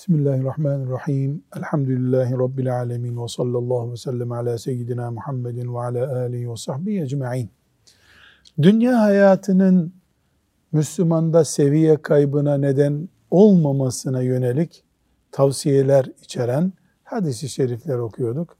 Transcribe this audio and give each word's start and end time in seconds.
Bismillahirrahmanirrahim. 0.00 1.42
Elhamdülillahi 1.56 2.32
Rabbil 2.32 2.76
alemin 2.76 3.22
ve 3.22 3.28
sallallahu 3.28 3.92
ve 3.92 3.96
sellem 3.96 4.32
ala 4.32 4.58
seyyidina 4.58 5.10
Muhammedin 5.10 5.74
ve 5.74 5.78
ala 5.78 6.20
alihi 6.20 6.50
ve 6.50 6.56
sahbihi 6.56 7.02
ecma'in. 7.02 7.50
Dünya 8.62 9.00
hayatının 9.00 9.92
Müslümanda 10.72 11.44
seviye 11.44 12.02
kaybına 12.02 12.58
neden 12.58 13.08
olmamasına 13.30 14.22
yönelik 14.22 14.84
tavsiyeler 15.32 16.06
içeren 16.22 16.72
hadisi 17.04 17.48
şerifler 17.48 17.98
okuyorduk. 17.98 18.56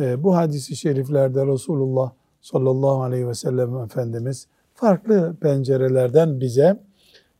E, 0.00 0.22
bu 0.22 0.36
hadisi 0.36 0.76
şeriflerde 0.76 1.46
Resulullah 1.46 2.10
sallallahu 2.40 3.02
aleyhi 3.02 3.28
ve 3.28 3.34
sellem 3.34 3.76
Efendimiz 3.76 4.46
farklı 4.74 5.36
pencerelerden 5.40 6.40
bize 6.40 6.80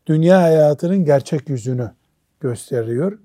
dünya 0.07 0.41
hayatının 0.41 1.05
gerçek 1.05 1.49
yüzünü 1.49 1.91
gösteriyor. 2.39 3.19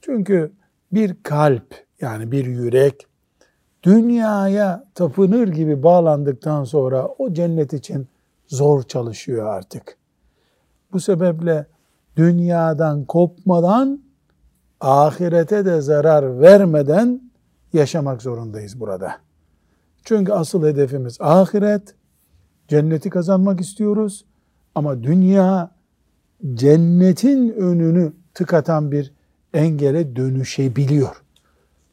Çünkü 0.00 0.52
bir 0.92 1.16
kalp 1.22 1.84
yani 2.00 2.32
bir 2.32 2.46
yürek 2.46 3.06
dünyaya 3.82 4.84
tapınır 4.94 5.48
gibi 5.48 5.82
bağlandıktan 5.82 6.64
sonra 6.64 7.06
o 7.06 7.32
cennet 7.32 7.72
için 7.72 8.08
zor 8.48 8.82
çalışıyor 8.82 9.46
artık. 9.46 9.96
Bu 10.92 11.00
sebeple 11.00 11.66
dünyadan 12.16 13.04
kopmadan 13.04 14.00
ahirete 14.80 15.64
de 15.64 15.80
zarar 15.80 16.40
vermeden 16.40 17.30
yaşamak 17.72 18.22
zorundayız 18.22 18.80
burada. 18.80 19.16
Çünkü 20.04 20.32
asıl 20.32 20.66
hedefimiz 20.66 21.20
ahiret, 21.20 21.94
cenneti 22.68 23.10
kazanmak 23.10 23.60
istiyoruz 23.60 24.24
ama 24.74 25.02
dünya 25.02 25.70
cennetin 26.54 27.48
önünü 27.52 28.12
tıkatan 28.34 28.92
bir 28.92 29.12
engele 29.54 30.16
dönüşebiliyor. 30.16 31.22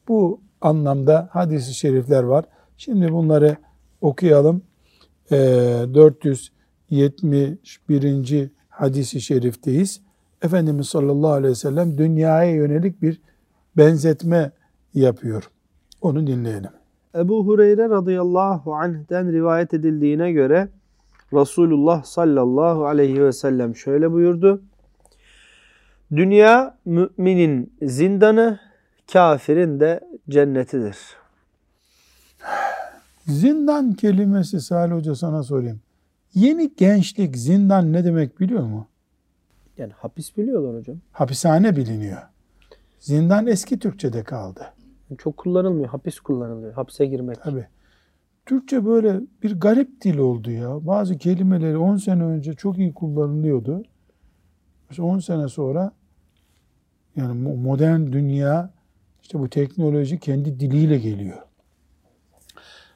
Bu 0.08 0.42
anlamda 0.62 1.30
hadisi 1.32 1.74
şerifler 1.74 2.24
var. 2.24 2.46
Şimdi 2.78 3.12
bunları 3.12 3.58
okuyalım. 4.02 4.62
E, 5.32 5.38
ee, 5.38 5.86
471. 5.94 8.50
hadisi 8.70 9.22
şerifteyiz. 9.22 10.02
Efendimiz 10.42 10.90
sallallahu 10.90 11.32
aleyhi 11.32 11.52
ve 11.52 11.56
sellem 11.56 11.98
dünyaya 11.98 12.52
yönelik 12.52 13.02
bir 13.02 13.22
benzetme 13.78 14.52
yapıyor. 14.94 15.50
Onu 16.02 16.28
dinleyelim. 16.28 16.72
Ebu 17.16 17.46
Hureyre 17.46 17.90
radıyallahu 17.90 18.76
anh'den 18.76 19.32
rivayet 19.32 19.74
edildiğine 19.74 20.32
göre 20.32 20.68
Resulullah 21.34 22.04
sallallahu 22.04 22.86
aleyhi 22.86 23.24
ve 23.24 23.32
sellem 23.32 23.76
şöyle 23.76 24.12
buyurdu. 24.12 24.62
Dünya 26.16 26.78
müminin 26.86 27.74
zindanı, 27.82 28.60
kafirin 29.14 29.80
de 29.80 30.00
cennetidir. 30.30 30.98
Zindan 33.26 33.94
kelimesi 33.94 34.62
Salih 34.62 34.94
Hoca 34.96 35.16
sana 35.16 35.44
sorayım. 35.44 35.80
Yeni 36.34 36.76
gençlik 36.78 37.38
zindan 37.38 37.94
ne 37.94 38.06
demek 38.06 38.40
biliyor 38.40 38.64
mu? 38.64 38.88
Yani 39.78 39.94
hapis 39.94 40.38
biliyorlar 40.38 40.76
hocam. 40.76 40.98
Hapishane 41.12 41.76
biliniyor. 41.76 42.22
Zindan 43.00 43.48
eski 43.48 43.80
Türkçe'de 43.80 44.24
kaldı. 44.24 44.74
Çok 45.18 45.38
kullanılmıyor. 45.38 45.90
Hapis 45.90 46.20
kullanılıyor. 46.20 46.74
Hapse 46.74 47.06
girmek. 47.06 47.44
Tabii. 47.44 47.68
Türkçe 48.46 48.86
böyle 48.86 49.22
bir 49.44 49.60
garip 49.60 50.02
dil 50.02 50.18
oldu 50.18 50.52
ya. 50.52 50.88
Bazı 50.88 51.18
kelimeleri 51.18 51.78
10 51.78 51.98
sene 51.98 52.24
önce 52.24 52.54
çok 52.54 52.78
iyi 52.78 52.94
kullanılıyordu. 52.94 53.84
10 55.00 55.20
sene 55.20 55.48
sonra 55.48 55.92
yani 57.18 57.56
modern 57.58 58.12
dünya 58.12 58.70
işte 59.22 59.40
bu 59.40 59.50
teknoloji 59.50 60.20
kendi 60.20 60.60
diliyle 60.60 60.98
geliyor. 60.98 61.38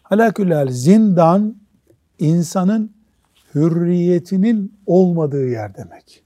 Halakülal 0.04 0.68
zindan 0.70 1.56
insanın 2.20 2.92
hürriyetinin 3.56 4.80
olmadığı 4.86 5.48
yer 5.48 5.76
demek. 5.76 6.24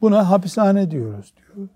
Buna 0.00 0.30
hapishane 0.30 0.90
diyoruz 0.90 1.34
diyor. 1.36 1.68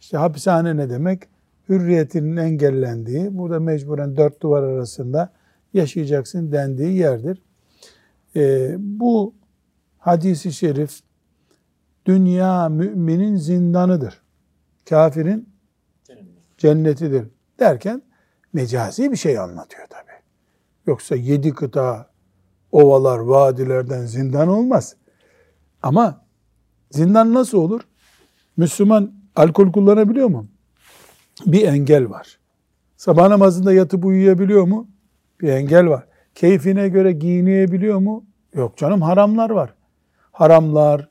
İşte 0.00 0.16
hapishane 0.16 0.76
ne 0.76 0.90
demek? 0.90 1.22
Hürriyetinin 1.68 2.36
engellendiği, 2.36 3.38
burada 3.38 3.60
mecburen 3.60 4.16
dört 4.16 4.42
duvar 4.42 4.62
arasında 4.62 5.32
yaşayacaksın 5.74 6.52
dendiği 6.52 6.96
yerdir. 6.96 7.42
Ee, 8.36 8.76
bu 8.78 9.34
hadisi 9.98 10.52
şerif 10.52 11.00
dünya 12.06 12.68
müminin 12.68 13.36
zindanıdır. 13.36 14.22
Kafirin 14.88 15.48
cennetidir 16.58 17.28
derken 17.58 18.02
mecazi 18.52 19.12
bir 19.12 19.16
şey 19.16 19.38
anlatıyor 19.38 19.86
tabi. 19.86 20.10
Yoksa 20.86 21.16
yedi 21.16 21.54
kıta, 21.54 22.10
ovalar, 22.72 23.18
vadilerden 23.18 24.06
zindan 24.06 24.48
olmaz. 24.48 24.96
Ama 25.82 26.24
zindan 26.90 27.34
nasıl 27.34 27.58
olur? 27.58 27.80
Müslüman 28.56 29.12
alkol 29.36 29.72
kullanabiliyor 29.72 30.28
mu? 30.28 30.46
Bir 31.46 31.68
engel 31.68 32.10
var. 32.10 32.38
Sabah 32.96 33.28
namazında 33.28 33.72
yatıp 33.72 34.04
uyuyabiliyor 34.04 34.64
mu? 34.64 34.88
Bir 35.40 35.48
engel 35.48 35.88
var. 35.88 36.06
Keyfine 36.34 36.88
göre 36.88 37.12
giyinebiliyor 37.12 37.98
mu? 37.98 38.24
Yok 38.54 38.76
canım 38.76 39.02
haramlar 39.02 39.50
var. 39.50 39.74
Haramlar, 40.32 41.08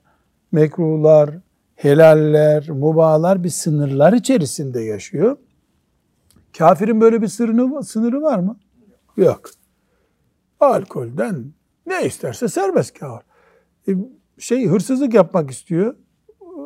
mekruhlar, 0.52 1.30
helaller, 1.76 2.70
mubalar 2.70 3.44
bir 3.44 3.50
sınırlar 3.50 4.14
içerisinde 4.14 4.82
yaşıyor. 4.82 5.38
Kafirin 6.58 7.02
böyle 7.02 7.22
bir 7.22 7.28
sınırı, 7.28 7.84
sınırı 7.84 8.22
var 8.22 8.40
mı? 8.40 8.60
Yok. 9.18 9.50
Alkolden 10.60 11.46
ne 11.86 12.06
isterse 12.06 12.48
serbest 12.48 13.00
kafir. 13.00 13.26
E, 13.88 13.92
şey 14.38 14.68
hırsızlık 14.68 15.14
yapmak 15.14 15.52
istiyor. 15.52 15.96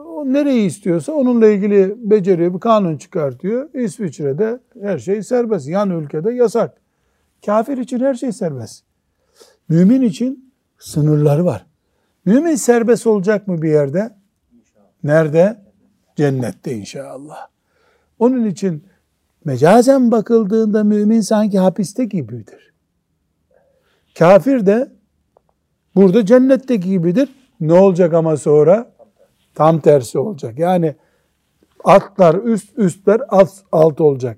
O 0.06 0.26
nereyi 0.26 0.68
istiyorsa 0.68 1.12
onunla 1.12 1.48
ilgili 1.48 1.96
beceriyor, 1.98 2.54
bir 2.54 2.60
kanun 2.60 2.98
çıkartıyor. 2.98 3.74
İsviçre'de 3.74 4.60
her 4.82 5.00
şey 5.00 5.24
serbest. 5.24 5.68
Yan 5.68 5.90
ülkede 5.90 6.32
yasak. 6.32 6.82
Kafir 7.46 7.78
için 7.78 8.00
her 8.00 8.14
şey 8.14 8.32
serbest. 8.32 8.84
Mümin 9.70 10.02
için 10.02 10.54
sınırları 10.80 11.46
var. 11.46 11.66
Mümin 12.26 12.56
serbest 12.56 13.08
olacak 13.08 13.48
mı 13.48 13.62
bir 13.62 13.70
yerde? 13.70 14.16
Nerede? 15.04 15.64
Cennette 16.16 16.74
inşallah. 16.74 17.48
Onun 18.20 18.46
için 18.46 18.84
mecazen 19.46 20.12
bakıldığında 20.12 20.84
mümin 20.84 21.22
sanki 21.22 21.60
hapiste 21.60 22.06
gibidir. 22.06 22.74
Kafir 24.20 24.66
de 24.66 24.92
burada 25.96 26.26
cennetteki 26.26 26.90
gibidir. 26.90 27.30
Ne 27.60 27.74
olacak 27.74 28.14
ama 28.14 28.38
sonra? 28.38 28.94
Tam 29.56 29.80
tersi 29.80 30.20
olacak. 30.20 30.60
Yani 30.60 30.96
altlar 31.84 32.36
üst, 32.36 32.78
üstler 32.78 33.22
alt, 33.30 33.52
alt 33.72 34.02
olacak 34.02 34.38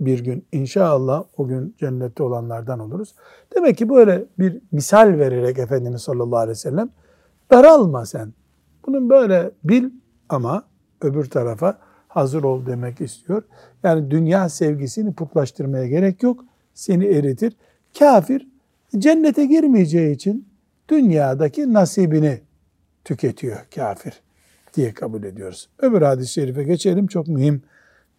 bir 0.00 0.24
gün. 0.24 0.46
İnşallah 0.52 1.24
o 1.36 1.46
gün 1.46 1.74
cennette 1.78 2.22
olanlardan 2.22 2.78
oluruz. 2.78 3.14
Demek 3.56 3.78
ki 3.78 3.88
böyle 3.88 4.24
bir 4.38 4.60
misal 4.72 5.18
vererek 5.18 5.58
Efendimiz 5.58 6.02
sallallahu 6.02 6.38
aleyhi 6.38 6.50
ve 6.50 6.54
sellem 6.54 6.90
Daralma 7.50 8.06
sen. 8.06 8.32
Bunun 8.86 9.10
böyle 9.10 9.50
bil 9.64 9.90
ama 10.28 10.64
öbür 11.00 11.24
tarafa 11.24 11.78
hazır 12.08 12.42
ol 12.42 12.66
demek 12.66 13.00
istiyor. 13.00 13.42
Yani 13.82 14.10
dünya 14.10 14.48
sevgisini 14.48 15.14
putlaştırmaya 15.14 15.86
gerek 15.86 16.22
yok. 16.22 16.44
Seni 16.74 17.04
eritir. 17.06 17.56
Kafir 17.98 18.48
cennete 18.98 19.46
girmeyeceği 19.46 20.14
için 20.14 20.48
dünyadaki 20.88 21.72
nasibini 21.72 22.40
tüketiyor 23.04 23.56
kafir 23.74 24.22
diye 24.74 24.94
kabul 24.94 25.22
ediyoruz. 25.24 25.68
Öbür 25.78 26.02
hadis-i 26.02 26.32
şerife 26.32 26.62
geçelim. 26.62 27.06
Çok 27.06 27.28
mühim 27.28 27.62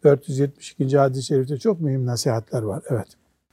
472. 0.03 0.97
hadis-i 0.97 1.23
şerifte 1.23 1.57
çok 1.57 1.81
mühim 1.81 2.05
nasihatler 2.05 2.61
var. 2.61 2.83
Evet. 2.89 3.07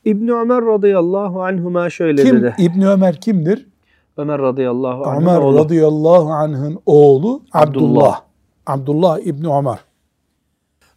İbn 0.04 0.28
Ömer 0.28 0.64
radıyallahu 0.64 1.42
anhuma 1.42 1.90
şöyle 1.90 2.24
Kim, 2.24 2.42
dedi. 2.42 2.54
İbn 2.58 2.80
Ömer 2.80 3.20
kimdir? 3.20 3.68
Ömer 4.16 4.38
radıyallahu 4.38 5.04
anh'ın 5.04 5.20
Ömer 5.22 5.38
oğlu. 5.40 5.58
radıyallahu 5.58 6.30
anh'ın 6.32 6.78
oğlu 6.86 7.42
Abdullah. 7.52 8.20
Abdullah 8.66 9.18
İbni 9.18 9.48
Ömer. 9.54 9.78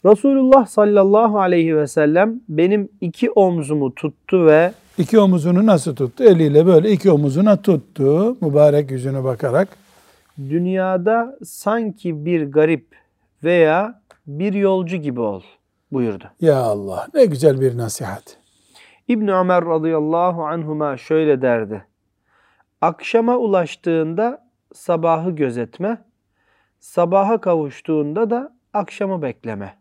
Resulullah 0.05 0.65
sallallahu 0.65 1.39
aleyhi 1.39 1.75
ve 1.77 1.87
sellem 1.87 2.39
benim 2.49 2.89
iki 3.01 3.31
omzumu 3.31 3.95
tuttu 3.95 4.45
ve 4.45 4.71
iki 4.97 5.19
omuzunu 5.19 5.65
nasıl 5.65 5.95
tuttu? 5.95 6.23
Eliyle 6.23 6.65
böyle 6.65 6.91
iki 6.91 7.11
omuzuna 7.11 7.61
tuttu. 7.61 8.37
Mübarek 8.41 8.91
yüzüne 8.91 9.23
bakarak. 9.23 9.67
Dünyada 10.49 11.37
sanki 11.45 12.25
bir 12.25 12.51
garip 12.51 12.87
veya 13.43 14.01
bir 14.27 14.53
yolcu 14.53 14.97
gibi 14.97 15.21
ol 15.21 15.41
buyurdu. 15.91 16.23
Ya 16.41 16.57
Allah 16.57 17.07
ne 17.13 17.25
güzel 17.25 17.61
bir 17.61 17.77
nasihat. 17.77 18.37
İbn 19.07 19.27
Ömer 19.27 19.65
radıyallahu 19.65 20.43
anhuma 20.45 20.97
şöyle 20.97 21.41
derdi. 21.41 21.85
Akşama 22.81 23.37
ulaştığında 23.37 24.47
sabahı 24.73 25.31
gözetme, 25.31 26.05
sabaha 26.79 27.41
kavuştuğunda 27.41 28.29
da 28.29 28.53
akşamı 28.73 29.21
bekleme. 29.21 29.77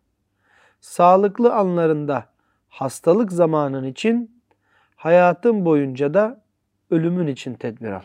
Sağlıklı 0.80 1.54
anlarında 1.54 2.24
hastalık 2.68 3.32
zamanın 3.32 3.84
için, 3.84 4.42
hayatın 4.96 5.64
boyunca 5.64 6.14
da 6.14 6.40
ölümün 6.90 7.26
için 7.26 7.54
tedbir 7.54 7.92
al. 7.92 8.02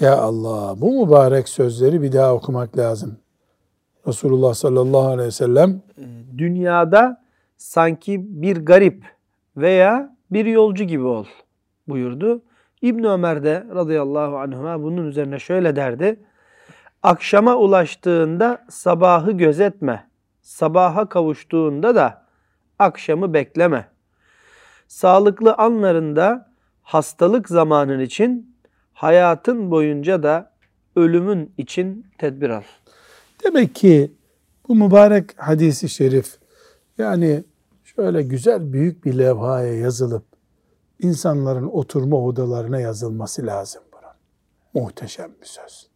Ya 0.00 0.16
Allah 0.16 0.80
bu 0.80 1.06
mübarek 1.06 1.48
sözleri 1.48 2.02
bir 2.02 2.12
daha 2.12 2.34
okumak 2.34 2.78
lazım. 2.78 3.16
Resulullah 4.06 4.54
sallallahu 4.54 5.06
aleyhi 5.06 5.26
ve 5.26 5.30
sellem 5.30 5.82
Dünyada 6.38 7.22
sanki 7.56 8.42
bir 8.42 8.56
garip 8.56 9.04
veya 9.56 10.16
bir 10.30 10.46
yolcu 10.46 10.84
gibi 10.84 11.04
ol 11.04 11.24
buyurdu. 11.88 12.42
İbn 12.82 13.04
Ömer 13.04 13.44
de 13.44 13.66
radıyallahu 13.74 14.38
anhuma 14.38 14.82
bunun 14.82 15.06
üzerine 15.06 15.38
şöyle 15.38 15.76
derdi. 15.76 16.20
Akşama 17.02 17.56
ulaştığında 17.56 18.64
sabahı 18.68 19.32
gözetme. 19.32 20.06
Sabaha 20.42 21.08
kavuştuğunda 21.08 21.94
da 21.94 22.24
akşamı 22.78 23.34
bekleme. 23.34 23.86
Sağlıklı 24.88 25.54
anlarında 25.54 26.50
hastalık 26.82 27.48
zamanın 27.48 28.00
için, 28.00 28.56
hayatın 28.92 29.70
boyunca 29.70 30.22
da 30.22 30.52
ölümün 30.96 31.52
için 31.58 32.06
tedbir 32.18 32.50
al. 32.50 32.62
Demek 33.44 33.74
ki 33.74 34.12
bu 34.68 34.74
mübarek 34.74 35.30
hadisi 35.36 35.88
şerif 35.88 36.36
yani 36.98 37.44
şöyle 37.84 38.22
güzel 38.22 38.72
büyük 38.72 39.04
bir 39.04 39.18
levhaya 39.18 39.74
yazılıp 39.74 40.31
insanların 41.02 41.66
oturma 41.66 42.16
odalarına 42.16 42.80
yazılması 42.80 43.46
lazım 43.46 43.82
bunun. 43.92 44.84
Muhteşem 44.84 45.30
bir 45.40 45.46
söz. 45.46 45.88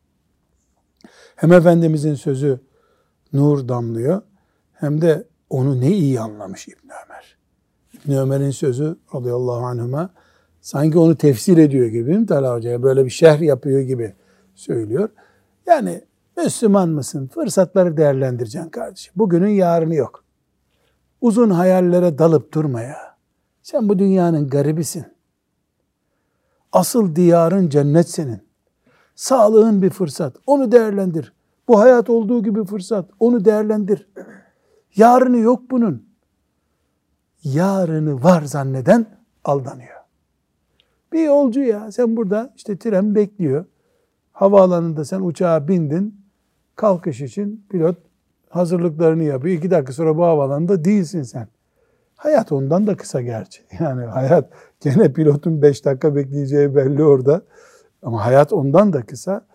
Hem 1.37 1.53
Efendimizin 1.53 2.15
sözü 2.15 2.61
nur 3.33 3.69
damlıyor 3.69 4.23
hem 4.73 5.01
de 5.01 5.25
onu 5.51 5.81
ne 5.81 5.91
iyi 5.91 6.21
anlamış 6.21 6.69
İbn 6.69 6.89
Ömer. 7.07 7.39
İbn 7.95 8.13
Ömer'in 8.13 8.51
sözü 8.51 8.97
radıyallahu 9.15 9.67
anhuma 9.67 10.11
sanki 10.61 10.99
onu 10.99 11.17
tefsir 11.17 11.59
ediyor 11.59 11.87
gibi 11.87 12.07
değil 12.07 12.19
mi 12.19 12.27
Talha 12.27 12.55
Hoca'ya? 12.55 12.83
Böyle 12.83 13.05
bir 13.05 13.11
şerh 13.11 13.41
yapıyor 13.41 13.81
gibi 13.81 14.15
söylüyor. 14.55 15.09
Yani 15.67 16.05
Müslüman 16.37 16.89
mısın? 16.89 17.31
Fırsatları 17.35 17.97
değerlendireceksin 17.97 18.71
kardeşim. 18.71 19.13
Bugünün 19.17 19.49
yarını 19.49 19.95
yok. 19.95 20.25
Uzun 21.21 21.51
hayallere 21.51 22.19
dalıp 22.19 22.55
durma 22.55 22.83
ya. 22.83 23.06
Sen 23.67 23.89
bu 23.89 23.99
dünyanın 23.99 24.49
garibisin. 24.49 25.07
Asıl 26.73 27.17
diyarın 27.17 27.69
cennet 27.69 28.09
senin. 28.09 28.41
Sağlığın 29.15 29.83
bir 29.83 29.91
fırsat. 29.91 30.37
Onu 30.47 30.73
değerlendir. 30.73 31.33
Bu 31.69 31.81
hayat 31.81 32.11
olduğu 32.11 32.43
gibi 32.43 32.65
fırsat. 32.65 33.11
Onu 33.21 33.45
değerlendir. 33.45 34.09
Yarını 34.97 35.39
yok 35.39 35.63
bunun. 35.71 36.07
Yarını 37.43 38.23
var 38.23 38.43
zanneden 38.43 39.07
aldanıyor. 39.45 40.01
Bir 41.13 41.25
yolcu 41.25 41.61
ya 41.61 41.93
sen 41.93 42.17
burada 42.17 42.53
işte 42.57 42.77
tren 42.77 43.15
bekliyor. 43.15 43.65
Havaalanında 44.33 45.05
sen 45.05 45.21
uçağa 45.21 45.69
bindin. 45.69 46.21
Kalkış 46.77 47.21
için 47.21 47.65
pilot 47.71 47.97
hazırlıklarını 48.49 49.23
yapıyor. 49.23 49.59
İki 49.59 49.71
dakika 49.71 49.93
sonra 49.93 50.17
bu 50.17 50.25
havaalanında 50.25 50.85
değilsin 50.85 51.23
sen. 51.23 51.49
Hayat 52.17 52.53
ondan 52.53 52.87
da 52.87 52.97
kısa 52.97 53.21
gerçi. 53.21 53.63
Yani 53.81 54.05
hayat 54.05 54.53
gene 54.81 55.13
pilotun 55.13 55.63
beş 55.63 55.85
dakika 55.85 56.17
bekleyeceği 56.17 56.77
belli 56.77 57.05
orada. 57.05 57.43
Ama 58.03 58.25
hayat 58.25 58.53
ondan 58.53 58.93
da 58.93 59.07
kısa. 59.07 59.47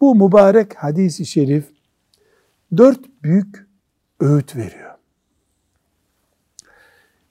Bu 0.00 0.14
mübarek 0.14 0.74
hadisi 0.74 1.26
şerif 1.26 1.70
dört 2.76 3.00
büyük 3.22 3.66
öğüt 4.20 4.56
veriyor. 4.56 4.92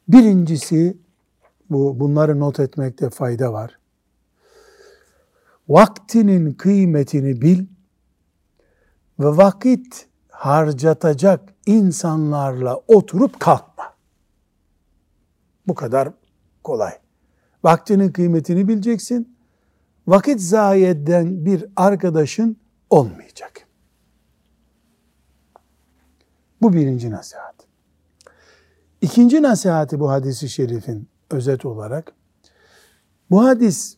Birincisi 0.08 0.98
bu 1.70 2.00
bunları 2.00 2.40
not 2.40 2.60
etmekte 2.60 3.10
fayda 3.10 3.54
var. 3.54 3.80
Vaktinin 5.70 6.54
kıymetini 6.54 7.42
bil 7.42 7.66
ve 9.20 9.28
vakit 9.28 10.08
harcatacak 10.30 11.54
insanlarla 11.66 12.80
oturup 12.88 13.40
kalkma. 13.40 13.91
Bu 15.68 15.76
kadar 15.76 16.10
kolay. 16.64 16.94
Vaktinin 17.64 18.12
kıymetini 18.12 18.68
bileceksin. 18.68 19.38
Vakit 20.08 20.42
zayi 20.42 20.86
eden 20.86 21.46
bir 21.46 21.66
arkadaşın 21.76 22.58
olmayacak. 22.90 23.68
Bu 26.62 26.74
birinci 26.74 27.12
nasihat. 27.12 27.56
İkinci 29.02 29.42
nasihati 29.42 30.00
bu 30.00 30.12
hadisi 30.12 30.50
şerifin 30.50 31.08
özet 31.32 31.66
olarak 31.66 32.14
bu 33.32 33.44
hadis 33.46 33.98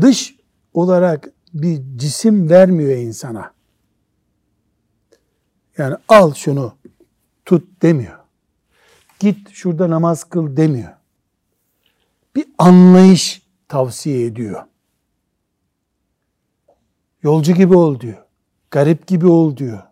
dış 0.00 0.36
olarak 0.74 1.28
bir 1.54 1.82
cisim 1.96 2.50
vermiyor 2.50 2.90
insana. 2.90 3.54
Yani 5.78 5.96
al 6.08 6.34
şunu 6.34 6.74
tut 7.44 7.82
demiyor. 7.82 8.21
Git 9.22 9.50
şurada 9.50 9.90
namaz 9.90 10.24
kıl 10.24 10.56
demiyor. 10.56 10.90
Bir 12.36 12.44
anlayış 12.58 13.42
tavsiye 13.68 14.24
ediyor. 14.24 14.62
Yolcu 17.22 17.52
gibi 17.52 17.76
ol 17.76 18.00
diyor. 18.00 18.24
Garip 18.70 19.06
gibi 19.06 19.26
ol 19.26 19.56
diyor. 19.56 19.82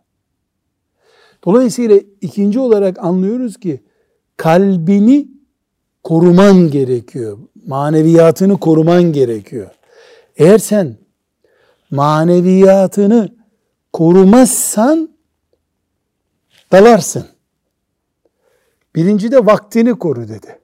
Dolayısıyla 1.45 2.01
ikinci 2.21 2.59
olarak 2.59 2.99
anlıyoruz 2.99 3.57
ki 3.57 3.85
kalbini 4.37 5.29
koruman 6.03 6.71
gerekiyor. 6.71 7.39
Maneviyatını 7.67 8.61
koruman 8.61 9.03
gerekiyor. 9.03 9.71
Eğer 10.37 10.59
sen 10.59 10.97
maneviyatını 11.91 13.35
korumazsan 13.93 15.09
dalarsın. 16.73 17.30
Birinci 18.95 19.33
de 19.33 19.47
vaktini 19.47 19.99
koru 19.99 20.29
dedi. 20.29 20.59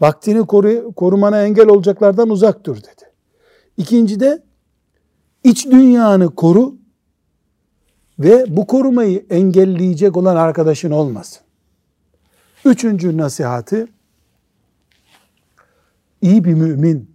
Vaktini 0.00 0.46
koru, 0.46 0.92
korumana 0.96 1.42
engel 1.42 1.68
olacaklardan 1.68 2.30
uzak 2.30 2.66
dur 2.66 2.76
dedi. 2.76 3.10
İkinci 3.76 4.20
de 4.20 4.42
iç 5.44 5.66
dünyanı 5.66 6.34
koru 6.34 6.76
ve 8.18 8.56
bu 8.56 8.66
korumayı 8.66 9.26
engelleyecek 9.30 10.16
olan 10.16 10.36
arkadaşın 10.36 10.90
olmasın. 10.90 11.42
Üçüncü 12.64 13.16
nasihatı 13.16 13.88
iyi 16.22 16.44
bir 16.44 16.54
mümin 16.54 17.14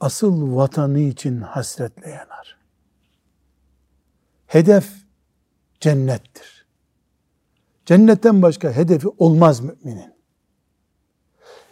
asıl 0.00 0.56
vatanı 0.56 0.98
için 0.98 1.40
hasretle 1.40 2.10
yanar. 2.10 2.58
Hedef 4.46 4.92
cennettir. 5.80 6.55
Cennetten 7.86 8.42
başka 8.42 8.72
hedefi 8.72 9.08
olmaz 9.18 9.60
müminin. 9.60 10.12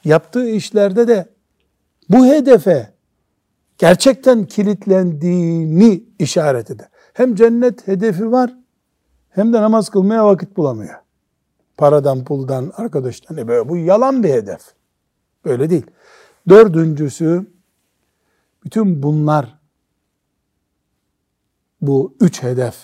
Yaptığı 0.05 0.49
işlerde 0.49 1.09
de 1.09 1.29
bu 2.09 2.27
hedefe 2.27 2.95
gerçekten 3.79 4.45
kilitlendiğini 4.45 6.05
işaret 6.19 6.71
eder. 6.71 6.89
Hem 7.13 7.35
cennet 7.35 7.89
hedefi 7.89 8.33
var 8.33 8.55
hem 9.31 9.53
de 9.53 9.63
namaz 9.63 9.89
kılmaya 9.89 10.27
vakit 10.27 10.57
bulamıyor. 10.57 10.95
Paradan, 11.77 12.25
puldan, 12.25 12.73
arkadaştan. 12.77 13.37
E 13.37 13.49
böyle, 13.49 13.69
bu 13.69 13.77
yalan 13.77 14.23
bir 14.23 14.29
hedef. 14.29 14.61
Böyle 15.45 15.71
değil. 15.71 15.87
Dördüncüsü 16.49 17.47
bütün 18.65 19.03
bunlar 19.03 19.59
bu 21.81 22.17
üç 22.21 22.43
hedef. 22.43 22.77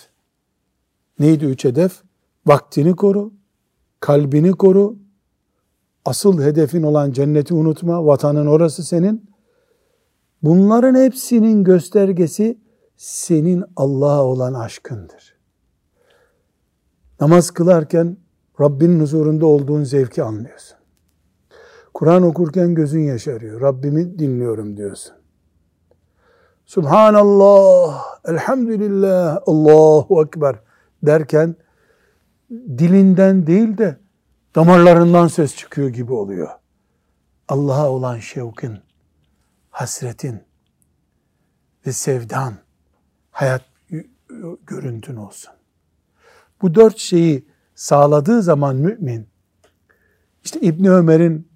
Neydi 1.19 1.45
üç 1.45 1.65
hedef? 1.65 2.03
Vaktini 2.45 2.95
koru, 2.95 3.33
kalbini 3.99 4.51
koru, 4.51 4.95
asıl 6.05 6.41
hedefin 6.41 6.83
olan 6.83 7.11
cenneti 7.11 7.53
unutma, 7.53 8.05
vatanın 8.05 8.47
orası 8.47 8.83
senin. 8.83 9.31
Bunların 10.43 10.95
hepsinin 10.95 11.63
göstergesi 11.63 12.57
senin 12.97 13.63
Allah'a 13.75 14.23
olan 14.25 14.53
aşkındır. 14.53 15.37
Namaz 17.19 17.51
kılarken 17.51 18.17
Rabbinin 18.59 18.99
huzurunda 18.99 19.45
olduğun 19.45 19.83
zevki 19.83 20.23
anlıyorsun. 20.23 20.77
Kur'an 21.93 22.23
okurken 22.23 22.75
gözün 22.75 23.01
yaşarıyor. 23.01 23.61
Rabbimi 23.61 24.19
dinliyorum 24.19 24.77
diyorsun. 24.77 25.13
Subhanallah, 26.65 28.03
elhamdülillah, 28.25 29.39
Allahu 29.45 30.23
Ekber 30.23 30.55
derken 31.03 31.55
dilinden 32.51 33.47
değil 33.47 33.77
de 33.77 33.97
damarlarından 34.55 35.27
ses 35.27 35.55
çıkıyor 35.55 35.89
gibi 35.89 36.13
oluyor. 36.13 36.49
Allah'a 37.47 37.89
olan 37.89 38.19
şevkin, 38.19 38.79
hasretin 39.69 40.43
ve 41.85 41.91
sevdan 41.91 42.53
hayat 43.31 43.65
görüntün 44.67 45.15
olsun. 45.15 45.53
Bu 46.61 46.75
dört 46.75 46.97
şeyi 46.97 47.45
sağladığı 47.75 48.41
zaman 48.41 48.75
mümin, 48.75 49.27
işte 50.43 50.59
İbni 50.61 50.91
Ömer'in 50.91 51.47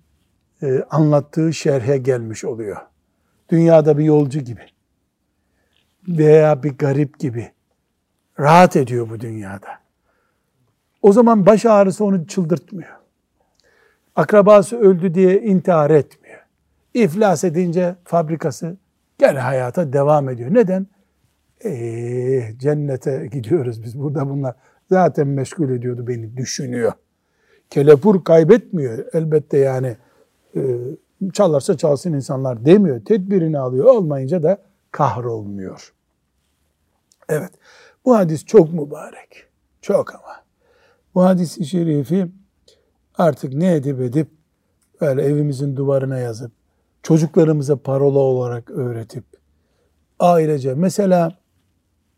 e, 0.62 0.84
anlattığı 0.90 1.54
şerhe 1.54 1.98
gelmiş 1.98 2.46
oluyor. 2.46 2.78
Dünyada 3.50 3.98
bir 3.98 4.04
yolcu 4.04 4.40
gibi 4.40 4.66
veya 6.08 6.64
bir 6.64 6.78
garip 6.78 7.20
gibi 7.20 7.52
rahat 8.40 8.76
ediyor 8.76 9.10
bu 9.10 9.20
dünyada. 9.20 9.85
O 11.06 11.12
zaman 11.12 11.46
baş 11.46 11.66
ağrısı 11.66 12.06
onu 12.06 12.28
çıldırtmıyor. 12.28 12.90
Akrabası 14.16 14.78
öldü 14.80 15.14
diye 15.14 15.42
intihar 15.42 15.90
etmiyor. 15.90 16.40
İflas 16.94 17.44
edince 17.44 17.96
fabrikası 18.04 18.78
gene 19.18 19.40
hayata 19.40 19.94
devam 19.94 20.30
ediyor. 20.30 20.54
Neden? 20.54 20.88
Ee, 21.66 22.54
cennete 22.58 23.28
gidiyoruz 23.32 23.84
biz 23.84 24.00
burada 24.00 24.30
bunlar 24.30 24.56
zaten 24.90 25.28
meşgul 25.28 25.70
ediyordu 25.70 26.08
beni 26.08 26.38
düşünüyor. 26.38 26.92
Kelepur 27.70 28.24
kaybetmiyor 28.24 29.06
elbette 29.14 29.58
yani 29.58 29.98
e, 30.56 30.62
çalarsa 31.34 31.78
çalsın 31.78 32.14
insanlar 32.14 32.66
demiyor. 32.66 33.06
Tedbirini 33.06 33.60
alıyor 33.60 33.86
olmayınca 33.86 34.44
da 34.44 34.58
kahrolmuyor. 34.92 35.94
Evet 37.30 37.52
bu 38.06 38.16
hadis 38.16 38.46
çok 38.46 38.74
mübarek. 38.74 39.46
Çok 39.82 40.16
ama. 40.16 40.45
Bu 41.16 41.24
hadisi 41.24 41.66
şerifi 41.66 42.28
artık 43.16 43.54
ne 43.54 43.76
edip 43.76 44.02
edip 44.02 44.28
böyle 45.02 45.22
evimizin 45.22 45.76
duvarına 45.76 46.18
yazıp 46.18 46.52
çocuklarımıza 47.04 47.76
parola 47.76 48.20
olarak 48.20 48.70
öğretip 48.70 49.24
ailece 50.20 50.74
mesela 50.74 51.38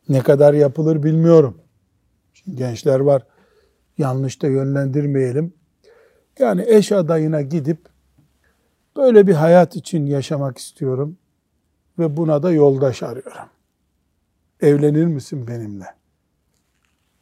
ne 0.09 0.19
kadar 0.19 0.53
yapılır 0.53 1.03
bilmiyorum. 1.03 1.61
Şimdi 2.33 2.57
gençler 2.57 2.99
var. 2.99 3.23
Yanlış 3.97 4.41
da 4.41 4.47
yönlendirmeyelim. 4.47 5.53
Yani 6.39 6.63
eş 6.67 6.91
adayına 6.91 7.41
gidip 7.41 7.79
böyle 8.95 9.27
bir 9.27 9.33
hayat 9.33 9.75
için 9.75 10.05
yaşamak 10.05 10.57
istiyorum 10.57 11.17
ve 11.99 12.17
buna 12.17 12.43
da 12.43 12.51
yoldaş 12.51 13.03
arıyorum. 13.03 13.49
Evlenir 14.61 15.05
misin 15.05 15.47
benimle? 15.47 15.85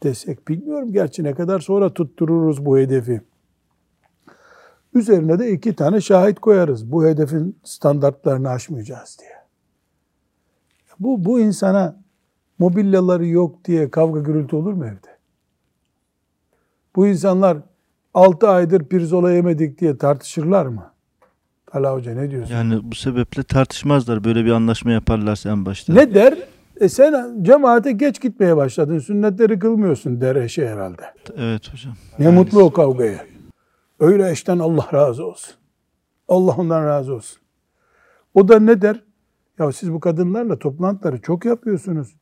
Desek 0.04 0.48
bilmiyorum 0.48 0.92
gerçi 0.94 1.24
ne 1.24 1.34
kadar 1.34 1.60
sonra 1.60 1.94
tuttururuz 1.94 2.66
bu 2.66 2.78
hedefi. 2.78 3.22
Üzerine 4.94 5.40
de 5.40 5.52
iki 5.52 5.75
tane 5.75 6.02
şahit 6.02 6.40
koyarız. 6.40 6.92
Bu 6.92 7.06
hedefin 7.06 7.60
standartlarını 7.64 8.50
aşmayacağız 8.50 9.18
diye. 9.20 9.32
Bu, 11.00 11.25
bu 11.25 11.40
insana 11.40 11.96
mobilyaları 12.60 13.28
yok 13.28 13.66
diye 13.66 13.92
kavga 13.92 14.20
gürültü 14.20 14.56
olur 14.56 14.74
mu 14.74 14.86
evde? 14.86 15.18
Bu 16.96 17.08
insanlar 17.08 17.58
6 18.14 18.50
aydır 18.50 18.84
pirzola 18.84 19.32
yemedik 19.32 19.80
diye 19.80 19.98
tartışırlar 19.98 20.66
mı? 20.66 20.92
Tala 21.66 21.94
Hoca 21.94 22.14
ne 22.14 22.32
diyorsun? 22.32 22.54
Yani 22.54 22.80
bu 22.84 22.96
sebeple 22.96 23.44
tartışmazlar. 23.44 24.24
Böyle 24.24 24.46
bir 24.46 24.52
anlaşma 24.52 24.92
yaparlarsa 24.92 25.50
en 25.50 25.66
başta. 25.66 25.94
Ne 25.94 26.14
der? 26.14 26.38
E 26.79 26.89
sen 26.89 27.44
cemaate 27.44 27.91
geç 27.91 28.22
gitmeye 28.22 28.58
başladın. 28.58 29.00
Sünnetleri 29.00 29.60
kılmıyorsun 29.60 30.22
der 30.22 30.36
eşi 30.36 30.67
herhalde. 30.67 31.01
Evet 31.38 31.74
hocam. 31.74 31.94
Ne 32.20 32.29
mutlu 32.29 32.63
o 32.63 32.74
kavgaya. 32.74 33.25
Öyle 34.00 34.32
eşten 34.32 34.60
Allah 34.60 34.88
razı 34.94 35.25
olsun. 35.25 35.55
Allah 36.27 36.55
ondan 36.58 36.86
razı 36.86 37.13
olsun. 37.13 37.41
O 38.34 38.48
da 38.48 38.60
ne 38.60 38.82
der? 38.82 39.03
Ya 39.60 39.72
siz 39.72 39.94
bu 39.94 40.00
kadınlarla 40.00 40.60
toplantıları 40.60 41.22
çok 41.22 41.46
yapıyorsunuz. 41.46 42.15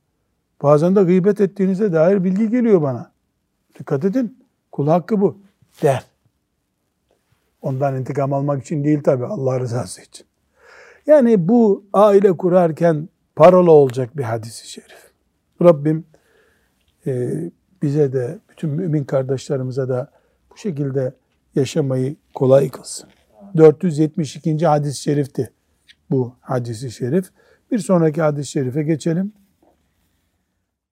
Bazen 0.62 0.96
de 0.96 1.02
gıybet 1.02 1.40
ettiğinize 1.40 1.92
dair 1.92 2.24
bilgi 2.24 2.50
geliyor 2.50 2.82
bana. 2.82 3.12
Dikkat 3.78 4.04
edin. 4.04 4.38
Kul 4.72 4.88
hakkı 4.88 5.20
bu. 5.20 5.38
Der. 5.82 6.04
Ondan 7.62 7.96
intikam 7.96 8.32
almak 8.32 8.62
için 8.62 8.84
değil 8.84 9.02
tabi 9.02 9.26
Allah 9.26 9.60
rızası 9.60 10.02
için. 10.02 10.26
Yani 11.06 11.48
bu 11.48 11.84
aile 11.92 12.36
kurarken 12.36 13.08
parola 13.36 13.70
olacak 13.70 14.16
bir 14.16 14.22
hadisi 14.22 14.68
şerif. 14.70 15.10
Rabbim 15.62 16.04
e, 17.06 17.30
bize 17.82 18.12
de 18.12 18.38
bütün 18.50 18.70
mümin 18.70 19.04
kardeşlerimize 19.04 19.88
de 19.88 20.06
bu 20.52 20.56
şekilde 20.56 21.12
yaşamayı 21.54 22.16
kolay 22.34 22.68
kılsın. 22.68 23.08
472. 23.56 24.66
hadis-i 24.66 25.02
şerifti 25.02 25.50
bu 26.10 26.34
hadisi 26.40 26.90
şerif. 26.90 27.30
Bir 27.70 27.78
sonraki 27.78 28.22
hadis-i 28.22 28.50
şerife 28.50 28.82
geçelim. 28.82 29.32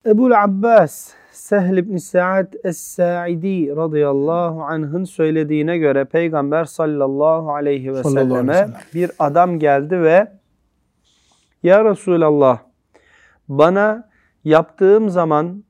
Ebul 0.06 0.30
Abbas 0.30 1.10
Sehl 1.32 1.76
ibn 1.76 1.96
Sa'd 1.96 2.52
Es-Sa'idi 2.64 3.76
radıyallahu 3.76 4.62
anh'ın 4.62 5.04
söylediğine 5.04 5.78
göre 5.78 6.04
Peygamber 6.04 6.64
sallallahu 6.64 7.52
aleyhi 7.52 7.94
ve 7.94 8.02
Sallallahu 8.02 8.20
aleyhi 8.20 8.48
ve 8.48 8.52
selleme 8.52 8.54
sellem. 8.54 8.80
bir 8.94 9.10
adam 9.18 9.58
geldi 9.58 10.00
ve 10.02 10.28
Ya 11.62 11.84
Resulallah 11.84 12.58
bana 13.48 14.08
yaptığım 14.44 15.10
zaman 15.10 15.64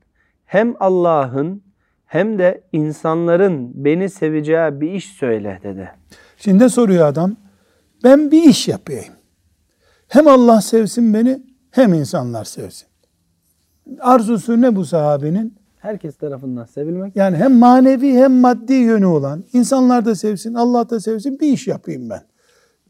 hem 0.44 0.74
Allah'ın 0.80 1.62
hem 2.06 2.38
de 2.38 2.64
insanların 2.72 3.84
beni 3.84 4.10
seveceği 4.10 4.80
bir 4.80 4.92
iş 4.92 5.12
söyle 5.12 5.60
dedi. 5.62 5.90
Şimdi 6.36 6.70
soruyor 6.70 7.06
adam? 7.06 7.36
Ben 8.04 8.30
bir 8.30 8.42
iş 8.42 8.68
yapayım. 8.68 9.14
Hem 10.08 10.28
Allah 10.28 10.60
sevsin 10.60 11.14
beni 11.14 11.42
hem 11.70 11.94
insanlar 11.94 12.44
sevsin. 12.44 12.88
Arzusu 14.00 14.60
ne 14.60 14.76
bu 14.76 14.84
sahabenin? 14.84 15.58
Herkes 15.78 16.16
tarafından 16.16 16.64
sevilmek. 16.64 17.16
Yani 17.16 17.36
hem 17.36 17.58
manevi 17.58 18.12
hem 18.12 18.40
maddi 18.40 18.72
yönü 18.72 19.06
olan 19.06 19.44
insanlar 19.52 20.04
da 20.04 20.14
sevsin, 20.14 20.54
Allah 20.54 20.90
da 20.90 21.00
sevsin 21.00 21.40
bir 21.40 21.52
iş 21.52 21.66
yapayım 21.66 22.10
ben. 22.10 22.22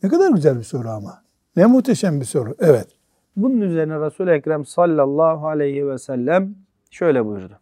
Ne 0.03 0.09
kadar 0.09 0.31
güzel 0.31 0.59
bir 0.59 0.63
soru 0.63 0.89
ama. 0.89 1.22
Ne 1.57 1.67
muhteşem 1.67 2.21
bir 2.21 2.25
soru. 2.25 2.57
Evet. 2.59 2.87
Bunun 3.37 3.61
üzerine 3.61 4.01
Resul-i 4.01 4.31
Ekrem 4.31 4.67
sallallahu 4.67 5.49
aleyhi 5.49 5.89
ve 5.89 5.99
sellem 5.99 6.55
şöyle 6.91 7.27
buyurdu. 7.27 7.59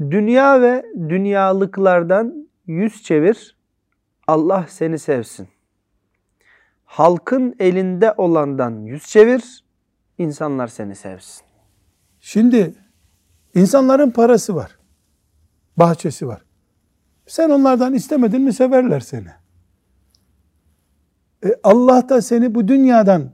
Dünya 0.00 0.62
ve 0.62 0.84
dünyalıklardan 1.08 2.48
yüz 2.66 3.02
çevir, 3.02 3.56
Allah 4.26 4.66
seni 4.68 4.98
sevsin. 4.98 5.48
Halkın 6.84 7.54
elinde 7.58 8.14
olandan 8.16 8.70
yüz 8.70 9.06
çevir, 9.06 9.64
insanlar 10.18 10.66
seni 10.66 10.94
sevsin. 10.94 11.46
Şimdi 12.20 12.74
insanların 13.54 14.10
parası 14.10 14.54
var. 14.56 14.78
Bahçesi 15.76 16.26
var. 16.26 16.42
Sen 17.26 17.50
onlardan 17.50 17.94
istemedin 17.94 18.42
mi 18.42 18.52
severler 18.52 19.00
seni. 19.00 19.37
E, 21.44 21.54
Allah 21.62 22.08
da 22.08 22.22
seni 22.22 22.54
bu 22.54 22.68
dünyadan 22.68 23.30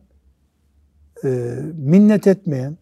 e, 1.25 1.29
minnet 1.79 2.27
etmeyen, 2.27 2.77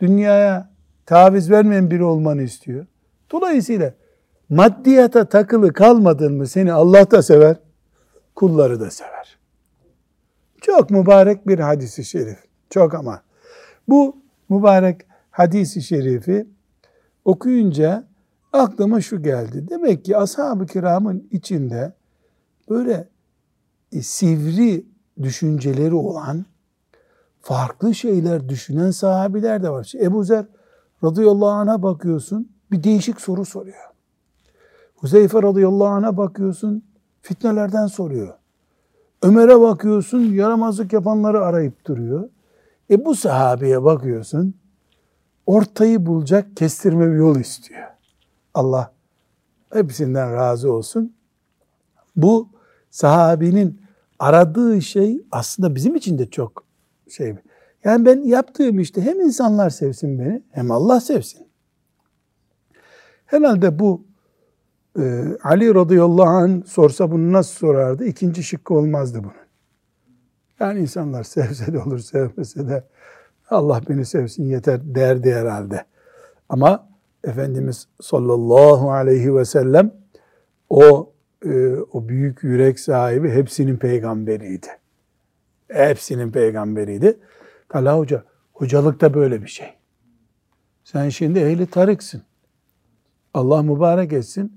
dünyaya 0.00 0.70
taviz 1.06 1.50
vermeyen 1.50 1.90
biri 1.90 2.04
olmanı 2.04 2.42
istiyor. 2.42 2.86
Dolayısıyla 3.32 3.94
maddiyata 4.48 5.24
takılı 5.24 5.72
kalmadın 5.72 6.34
mı 6.34 6.46
seni 6.46 6.72
Allah 6.72 7.10
da 7.10 7.22
sever, 7.22 7.56
kulları 8.34 8.80
da 8.80 8.90
sever. 8.90 9.38
Çok 10.60 10.90
mübarek 10.90 11.48
bir 11.48 11.58
hadisi 11.58 12.04
şerif. 12.04 12.38
Çok 12.70 12.94
ama. 12.94 13.22
Bu 13.88 14.16
mübarek 14.48 15.00
hadisi 15.30 15.82
şerifi 15.82 16.46
okuyunca 17.24 18.04
aklıma 18.52 19.00
şu 19.00 19.22
geldi. 19.22 19.68
Demek 19.70 20.04
ki 20.04 20.16
ashab-ı 20.16 20.66
kiramın 20.66 21.28
içinde 21.30 21.92
böyle 22.70 23.08
sivri 24.02 24.86
düşünceleri 25.22 25.94
olan 25.94 26.44
farklı 27.40 27.94
şeyler 27.94 28.48
düşünen 28.48 28.90
sahabiler 28.90 29.62
de 29.62 29.70
var. 29.70 29.84
İşte 29.84 30.04
Ebu 30.04 30.24
Zer 30.24 30.46
radıyallahu 31.04 31.50
anh'a 31.50 31.82
bakıyorsun 31.82 32.48
bir 32.70 32.82
değişik 32.82 33.20
soru 33.20 33.44
soruyor. 33.44 33.90
Huzeyfe 34.96 35.42
radıyallahu 35.42 35.88
anh'a 35.88 36.16
bakıyorsun 36.16 36.84
fitnelerden 37.22 37.86
soruyor. 37.86 38.34
Ömer'e 39.22 39.60
bakıyorsun 39.60 40.18
yaramazlık 40.18 40.92
yapanları 40.92 41.44
arayıp 41.44 41.84
duruyor. 41.84 42.28
E 42.90 43.04
bu 43.04 43.14
sahabeye 43.14 43.84
bakıyorsun 43.84 44.54
ortayı 45.46 46.06
bulacak 46.06 46.56
kestirme 46.56 47.12
bir 47.12 47.16
yol 47.16 47.36
istiyor. 47.36 47.86
Allah 48.54 48.92
hepsinden 49.72 50.32
razı 50.32 50.72
olsun. 50.72 51.14
Bu 52.16 52.48
sahabinin 52.96 53.80
aradığı 54.18 54.82
şey 54.82 55.20
aslında 55.30 55.74
bizim 55.74 55.94
için 55.94 56.18
de 56.18 56.30
çok 56.30 56.64
şey. 57.08 57.34
Yani 57.84 58.06
ben 58.06 58.22
yaptığım 58.22 58.78
işte 58.78 59.02
hem 59.02 59.20
insanlar 59.20 59.70
sevsin 59.70 60.18
beni 60.18 60.42
hem 60.50 60.70
Allah 60.70 61.00
sevsin. 61.00 61.46
Herhalde 63.26 63.78
bu 63.78 64.04
e, 64.98 65.24
Ali 65.42 65.74
radıyallahu 65.74 66.28
anh 66.28 66.64
sorsa 66.66 67.10
bunu 67.10 67.32
nasıl 67.32 67.54
sorardı? 67.54 68.04
İkinci 68.04 68.42
şıkkı 68.42 68.74
olmazdı 68.74 69.18
bunun. 69.18 69.46
Yani 70.60 70.80
insanlar 70.80 71.24
sevse 71.34 71.72
de 71.72 71.78
olur 71.78 71.98
sevmese 71.98 72.68
de 72.68 72.84
Allah 73.50 73.80
beni 73.88 74.04
sevsin 74.04 74.44
yeter 74.44 74.94
derdi 74.94 75.32
herhalde. 75.32 75.84
Ama 76.48 76.88
Efendimiz 77.24 77.88
sallallahu 78.00 78.90
aleyhi 78.90 79.34
ve 79.34 79.44
sellem 79.44 79.92
o 80.70 81.12
o 81.92 82.08
büyük 82.08 82.42
yürek 82.42 82.80
sahibi 82.80 83.30
hepsinin 83.30 83.76
peygamberiydi. 83.76 84.66
Hepsinin 85.68 86.30
peygamberiydi. 86.30 87.18
Talha 87.68 87.98
Hoca, 87.98 88.24
hocalık 88.52 89.00
da 89.00 89.14
böyle 89.14 89.42
bir 89.42 89.48
şey. 89.48 89.68
Sen 90.84 91.08
şimdi 91.08 91.38
ehli 91.38 91.66
tarıksın. 91.66 92.22
Allah 93.34 93.62
mübarek 93.62 94.12
etsin. 94.12 94.52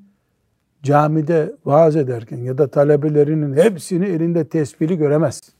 Camide 0.83 1.55
vaaz 1.65 1.95
ederken 1.95 2.37
ya 2.37 2.57
da 2.57 2.67
talebelerinin 2.67 3.55
hepsini 3.55 4.05
elinde 4.05 4.47
tesbihli 4.47 4.97
göremezsin. 4.97 5.53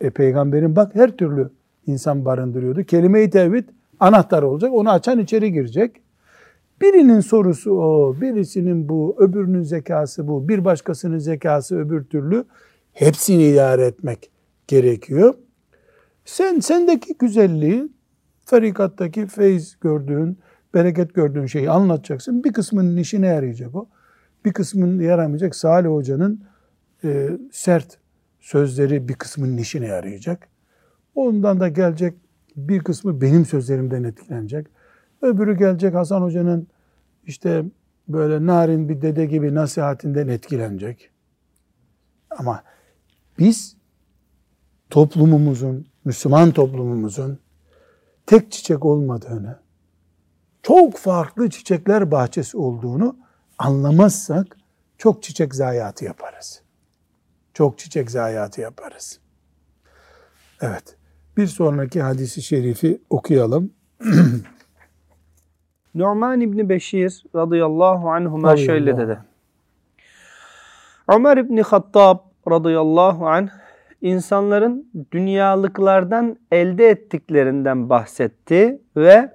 E 0.00 0.10
peygamberin 0.10 0.76
bak 0.76 0.94
her 0.94 1.16
türlü 1.16 1.50
insan 1.86 2.24
barındırıyordu. 2.24 2.84
Kelime-i 2.84 3.30
tevhid 3.30 3.68
anahtar 4.00 4.42
olacak. 4.42 4.72
Onu 4.74 4.90
açan 4.90 5.18
içeri 5.18 5.52
girecek. 5.52 6.02
Birinin 6.80 7.20
sorusu 7.20 7.70
o, 7.70 8.16
birisinin 8.20 8.88
bu, 8.88 9.16
öbürünün 9.18 9.62
zekası 9.62 10.28
bu, 10.28 10.48
bir 10.48 10.64
başkasının 10.64 11.18
zekası 11.18 11.78
öbür 11.78 12.04
türlü. 12.04 12.44
Hepsini 12.92 13.44
idare 13.44 13.86
etmek 13.86 14.30
gerekiyor. 14.66 15.34
Sen 16.24 16.60
sendeki 16.60 17.18
güzelliği, 17.18 17.88
tarikattaki 18.46 19.26
feyz 19.26 19.76
gördüğün, 19.80 20.38
bereket 20.74 21.14
gördüğün 21.14 21.46
şeyi 21.46 21.70
anlatacaksın. 21.70 22.44
Bir 22.44 22.52
kısmının 22.52 22.96
işine 22.96 23.26
yarayacak 23.26 23.74
o. 23.74 23.88
Bir 24.44 24.52
kısmının 24.52 25.00
yaramayacak. 25.00 25.56
Salih 25.56 25.88
Hoca'nın 25.88 26.44
e, 27.04 27.30
sert 27.52 27.98
sözleri 28.40 29.08
bir 29.08 29.14
kısmının 29.14 29.56
işine 29.56 29.86
yarayacak. 29.86 30.48
Ondan 31.14 31.60
da 31.60 31.68
gelecek 31.68 32.14
bir 32.56 32.78
kısmı 32.80 33.20
benim 33.20 33.44
sözlerimden 33.44 34.04
etkilenecek. 34.04 34.66
Öbürü 35.26 35.58
gelecek 35.58 35.94
Hasan 35.94 36.22
Hoca'nın 36.22 36.68
işte 37.24 37.64
böyle 38.08 38.46
narin 38.46 38.88
bir 38.88 39.02
dede 39.02 39.26
gibi 39.26 39.54
nasihatinden 39.54 40.28
etkilenecek. 40.28 41.10
Ama 42.30 42.62
biz 43.38 43.76
toplumumuzun, 44.90 45.86
Müslüman 46.04 46.50
toplumumuzun 46.50 47.38
tek 48.26 48.52
çiçek 48.52 48.84
olmadığını, 48.84 49.58
çok 50.62 50.96
farklı 50.96 51.50
çiçekler 51.50 52.10
bahçesi 52.10 52.56
olduğunu 52.56 53.16
anlamazsak 53.58 54.56
çok 54.98 55.22
çiçek 55.22 55.54
zayiatı 55.54 56.04
yaparız. 56.04 56.62
Çok 57.54 57.78
çiçek 57.78 58.10
zayiatı 58.10 58.60
yaparız. 58.60 59.20
Evet. 60.60 60.96
Bir 61.36 61.46
sonraki 61.46 62.02
hadisi 62.02 62.42
şerifi 62.42 63.00
okuyalım. 63.10 63.72
Numan 65.96 66.40
İbni 66.40 66.68
Beşir 66.68 67.24
radıyallahu 67.34 68.10
anhuma 68.10 68.52
Radıyallahu 68.52 68.66
şöyle 68.66 68.96
dedi. 68.96 69.18
Ömer 71.08 71.36
İbni 71.36 71.62
Hattab 71.62 72.18
radıyallahu 72.50 73.28
anh 73.28 73.48
insanların 74.02 74.90
dünyalıklardan 75.12 76.36
elde 76.52 76.88
ettiklerinden 76.88 77.90
bahsetti 77.90 78.82
ve 78.96 79.32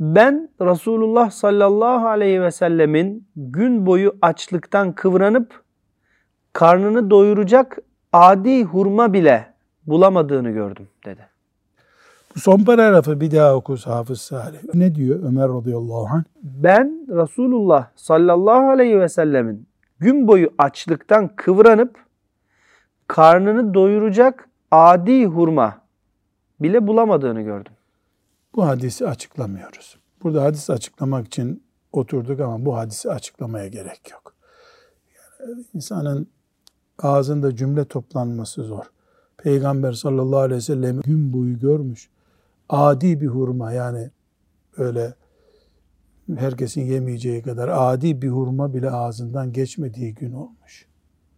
ben 0.00 0.48
Resulullah 0.60 1.30
sallallahu 1.30 2.08
aleyhi 2.08 2.42
ve 2.42 2.50
sellemin 2.50 3.28
gün 3.36 3.86
boyu 3.86 4.16
açlıktan 4.22 4.92
kıvranıp 4.92 5.62
karnını 6.52 7.10
doyuracak 7.10 7.78
adi 8.12 8.64
hurma 8.64 9.12
bile 9.12 9.54
bulamadığını 9.86 10.50
gördüm 10.50 10.88
dedi. 11.04 11.37
Bu 12.36 12.40
son 12.40 12.58
paragrafı 12.58 13.20
bir 13.20 13.30
daha 13.30 13.54
oku 13.54 13.76
Hafız 13.84 14.20
Salih. 14.20 14.58
Ne 14.74 14.94
diyor 14.94 15.22
Ömer 15.22 15.48
radıyallahu 15.48 16.06
anh? 16.12 16.24
Ben 16.42 17.06
Resulullah 17.08 17.86
sallallahu 17.96 18.70
aleyhi 18.70 19.00
ve 19.00 19.08
sellemin 19.08 19.66
gün 19.98 20.28
boyu 20.28 20.50
açlıktan 20.58 21.36
kıvranıp 21.36 21.96
karnını 23.06 23.74
doyuracak 23.74 24.48
adi 24.70 25.26
hurma 25.26 25.78
bile 26.60 26.86
bulamadığını 26.86 27.42
gördüm. 27.42 27.72
Bu 28.56 28.66
hadisi 28.66 29.08
açıklamıyoruz. 29.08 29.98
Burada 30.22 30.44
hadis 30.44 30.70
açıklamak 30.70 31.26
için 31.26 31.62
oturduk 31.92 32.40
ama 32.40 32.64
bu 32.64 32.76
hadisi 32.76 33.10
açıklamaya 33.10 33.68
gerek 33.68 34.10
yok. 34.12 34.34
Yani 35.18 35.64
insanın 35.74 36.28
ağzında 36.98 37.56
cümle 37.56 37.84
toplanması 37.84 38.62
zor. 38.62 38.84
Peygamber 39.36 39.92
sallallahu 39.92 40.40
aleyhi 40.40 40.56
ve 40.58 40.60
sellem 40.60 41.00
gün 41.00 41.32
boyu 41.32 41.58
görmüş. 41.58 42.08
Adi 42.68 43.20
bir 43.20 43.26
hurma 43.26 43.72
yani 43.72 44.10
öyle 44.76 45.14
herkesin 46.36 46.82
yemeyeceği 46.82 47.42
kadar 47.42 47.68
adi 47.68 48.22
bir 48.22 48.28
hurma 48.28 48.74
bile 48.74 48.90
ağzından 48.90 49.52
geçmediği 49.52 50.14
gün 50.14 50.32
olmuş. 50.32 50.86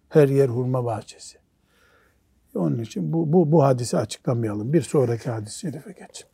Her 0.08 0.28
yer 0.28 0.48
hurma 0.48 0.84
bahçesi. 0.84 1.38
Onun 2.54 2.78
için 2.78 3.12
bu, 3.12 3.32
bu, 3.32 3.52
bu 3.52 3.64
hadisi 3.64 3.98
açıklamayalım. 3.98 4.72
Bir 4.72 4.82
sonraki 4.82 5.30
hadis-i 5.30 5.58
şerife 5.58 5.92
geçin. 5.92 6.26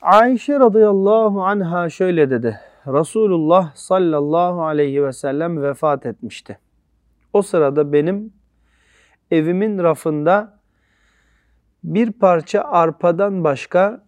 Ayşe 0.00 0.60
radıyallahu 0.60 1.44
anha 1.44 1.90
şöyle 1.90 2.30
dedi. 2.30 2.60
Resulullah 2.86 3.74
sallallahu 3.74 4.64
aleyhi 4.64 5.04
ve 5.04 5.12
sellem 5.12 5.62
vefat 5.62 6.06
etmişti. 6.06 6.58
O 7.32 7.42
sırada 7.42 7.92
benim 7.92 8.32
evimin 9.30 9.78
rafında 9.78 10.57
bir 11.94 12.12
parça 12.12 12.62
arpadan 12.62 13.44
başka 13.44 14.00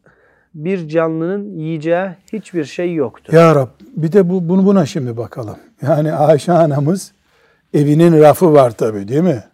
bir 0.54 0.88
canlının 0.88 1.58
yiyeceği 1.58 2.08
hiçbir 2.32 2.64
şey 2.64 2.94
yoktu. 2.94 3.36
Ya 3.36 3.54
Rab 3.54 3.68
bir 3.96 4.12
de 4.12 4.28
bu, 4.28 4.48
bunu 4.48 4.66
buna 4.66 4.86
şimdi 4.86 5.16
bakalım. 5.16 5.56
Yani 5.82 6.12
Ayşe 6.12 6.52
anamız 6.52 7.12
evinin 7.74 8.20
rafı 8.20 8.52
var 8.52 8.70
tabii 8.70 9.08
değil 9.08 9.20
mi? 9.20 9.44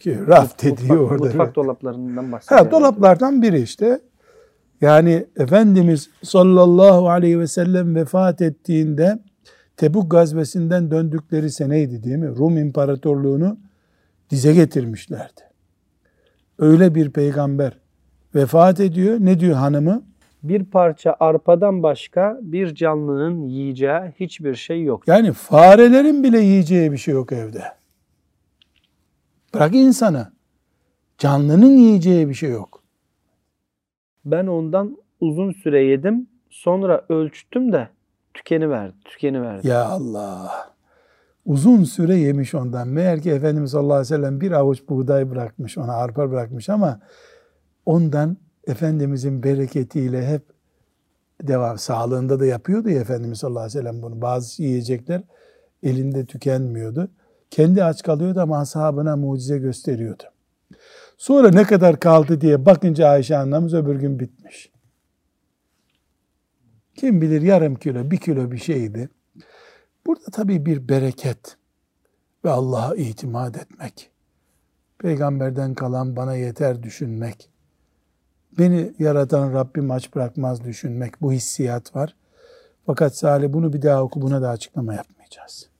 Ki 0.00 0.18
raf 0.26 0.62
dediği 0.62 0.92
mutfak, 0.92 1.10
orada. 1.10 1.24
Mutfak 1.24 1.54
dolaplarından 1.54 2.32
bahsediyor. 2.32 2.60
Ha, 2.60 2.70
dolaplardan 2.70 3.42
biri 3.42 3.60
işte. 3.60 4.00
Yani 4.80 5.26
Efendimiz 5.36 6.10
sallallahu 6.22 7.08
aleyhi 7.08 7.40
ve 7.40 7.46
sellem 7.46 7.94
vefat 7.94 8.42
ettiğinde 8.42 9.18
Tebuk 9.76 10.10
gazvesinden 10.10 10.90
döndükleri 10.90 11.50
seneydi 11.50 12.02
değil 12.02 12.16
mi? 12.16 12.28
Rum 12.28 12.58
İmparatorluğunu 12.58 13.56
dize 14.30 14.52
getirmişlerdi. 14.52 15.49
Öyle 16.60 16.94
bir 16.94 17.10
peygamber 17.10 17.78
vefat 18.34 18.80
ediyor. 18.80 19.16
Ne 19.20 19.40
diyor 19.40 19.56
hanımı? 19.56 20.02
Bir 20.42 20.64
parça 20.64 21.16
arpadan 21.20 21.82
başka 21.82 22.38
bir 22.42 22.74
canlının 22.74 23.46
yiyeceği 23.46 24.00
hiçbir 24.20 24.54
şey 24.54 24.84
yok. 24.84 25.08
Yani 25.08 25.32
farelerin 25.32 26.22
bile 26.22 26.38
yiyeceği 26.38 26.92
bir 26.92 26.96
şey 26.96 27.14
yok 27.14 27.32
evde. 27.32 27.62
Bırak 29.54 29.74
insanı. 29.74 30.32
Canlının 31.18 31.76
yiyeceği 31.76 32.28
bir 32.28 32.34
şey 32.34 32.50
yok. 32.50 32.82
Ben 34.24 34.46
ondan 34.46 34.96
uzun 35.20 35.52
süre 35.52 35.84
yedim. 35.84 36.28
Sonra 36.50 37.04
ölçtüm 37.08 37.72
de 37.72 37.88
tükeni 38.34 38.70
verdi, 38.70 38.94
tükeni 39.04 39.42
verdi. 39.42 39.68
Ya 39.68 39.84
Allah. 39.84 40.69
Uzun 41.50 41.84
süre 41.84 42.16
yemiş 42.16 42.54
ondan. 42.54 42.88
Meğer 42.88 43.22
ki 43.22 43.30
Efendimiz 43.30 43.70
sallallahu 43.70 43.92
aleyhi 43.92 44.14
ve 44.14 44.16
sellem 44.16 44.40
bir 44.40 44.52
avuç 44.52 44.88
buğday 44.88 45.30
bırakmış, 45.30 45.78
ona 45.78 45.92
arpa 45.92 46.30
bırakmış 46.30 46.68
ama 46.68 47.00
ondan 47.86 48.36
Efendimizin 48.66 49.42
bereketiyle 49.42 50.26
hep 50.26 50.42
devam. 51.42 51.78
Sağlığında 51.78 52.40
da 52.40 52.46
yapıyordu 52.46 52.90
ya 52.90 53.00
Efendimiz 53.00 53.38
sallallahu 53.38 53.62
aleyhi 53.62 53.78
ve 53.78 53.82
sellem 53.82 54.02
bunu. 54.02 54.22
Bazı 54.22 54.62
yiyecekler 54.62 55.22
elinde 55.82 56.26
tükenmiyordu. 56.26 57.08
Kendi 57.50 57.84
aç 57.84 58.02
kalıyordu 58.02 58.40
ama 58.40 58.58
ashabına 58.58 59.16
mucize 59.16 59.58
gösteriyordu. 59.58 60.22
Sonra 61.16 61.50
ne 61.50 61.62
kadar 61.64 62.00
kaldı 62.00 62.40
diye 62.40 62.66
bakınca 62.66 63.08
Ayşe 63.08 63.36
annemiz 63.36 63.74
öbür 63.74 63.96
gün 63.96 64.20
bitmiş. 64.20 64.70
Kim 66.94 67.20
bilir 67.20 67.42
yarım 67.42 67.74
kilo, 67.74 68.10
bir 68.10 68.18
kilo 68.18 68.50
bir 68.50 68.58
şeydi. 68.58 69.08
Burada 70.06 70.30
tabii 70.32 70.66
bir 70.66 70.88
bereket 70.88 71.56
ve 72.44 72.50
Allah'a 72.50 72.94
itimat 72.94 73.56
etmek. 73.56 74.10
Peygamberden 74.98 75.74
kalan 75.74 76.16
bana 76.16 76.36
yeter 76.36 76.82
düşünmek. 76.82 77.50
Beni 78.58 78.92
yaratan 78.98 79.52
Rabbim 79.52 79.90
aç 79.90 80.14
bırakmaz 80.14 80.64
düşünmek. 80.64 81.22
Bu 81.22 81.32
hissiyat 81.32 81.96
var. 81.96 82.16
Fakat 82.86 83.16
Salih 83.16 83.52
bunu 83.52 83.72
bir 83.72 83.82
daha 83.82 84.02
oku 84.02 84.22
buna 84.22 84.42
da 84.42 84.48
açıklama 84.48 84.94
yapmayacağız. 84.94 85.70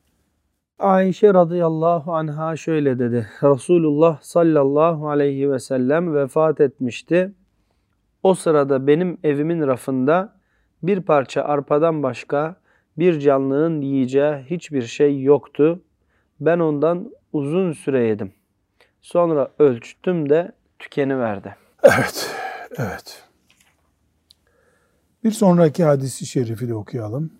Ayşe 0.78 1.35
radıyallahu 1.35 2.14
anha 2.14 2.56
şöyle 2.56 2.98
dedi. 2.98 3.28
Resulullah 3.42 4.20
sallallahu 4.22 5.09
aleyhi 5.09 5.50
ve 5.50 5.59
sellem 5.59 6.14
vefat 6.14 6.61
etmişti. 6.61 7.33
O 8.22 8.35
sırada 8.35 8.87
benim 8.87 9.18
evimin 9.24 9.66
rafında 9.66 10.33
bir 10.83 11.00
parça 11.00 11.42
arpadan 11.42 12.02
başka 12.02 12.56
bir 13.00 13.20
canlının 13.20 13.80
yiyeceği 13.80 14.34
hiçbir 14.50 14.82
şey 14.82 15.22
yoktu. 15.22 15.82
Ben 16.40 16.58
ondan 16.58 17.10
uzun 17.32 17.72
süre 17.72 18.06
yedim. 18.06 18.32
Sonra 19.00 19.50
ölçtüm 19.58 20.28
de 20.28 20.52
tükeni 20.78 21.18
verdi. 21.18 21.56
Evet, 21.82 22.30
evet. 22.78 23.24
Bir 25.24 25.30
sonraki 25.30 25.84
hadisi 25.84 26.26
şerifi 26.26 26.68
de 26.68 26.74
okuyalım. 26.74 27.30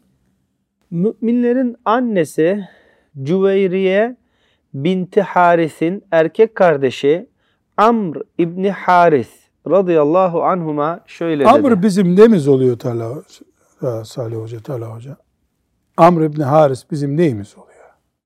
Müminlerin 0.91 1.77
annesi 1.85 2.69
Cüveyriye 3.23 4.17
binti 4.75 5.23
Haris'in 5.23 6.05
erkek 6.11 6.55
kardeşi 6.55 7.29
Amr 7.77 8.17
İbni 8.39 8.71
Haris 8.71 9.31
radıyallahu 9.67 10.43
anhuma 10.43 11.01
şöyle 11.07 11.47
Amr 11.47 11.71
dedi. 11.71 11.83
bizim 11.83 12.17
neyimiz 12.17 12.49
oluyor 12.49 12.79
Talha 12.79 13.23
Salih 14.05 14.37
Hoca, 14.37 14.61
Talha 14.61 14.95
Hoca? 14.95 15.17
Amr 16.01 16.23
İbni 16.23 16.45
Haris 16.45 16.91
bizim 16.91 17.17
neyimiz 17.17 17.55
oluyor? 17.57 17.71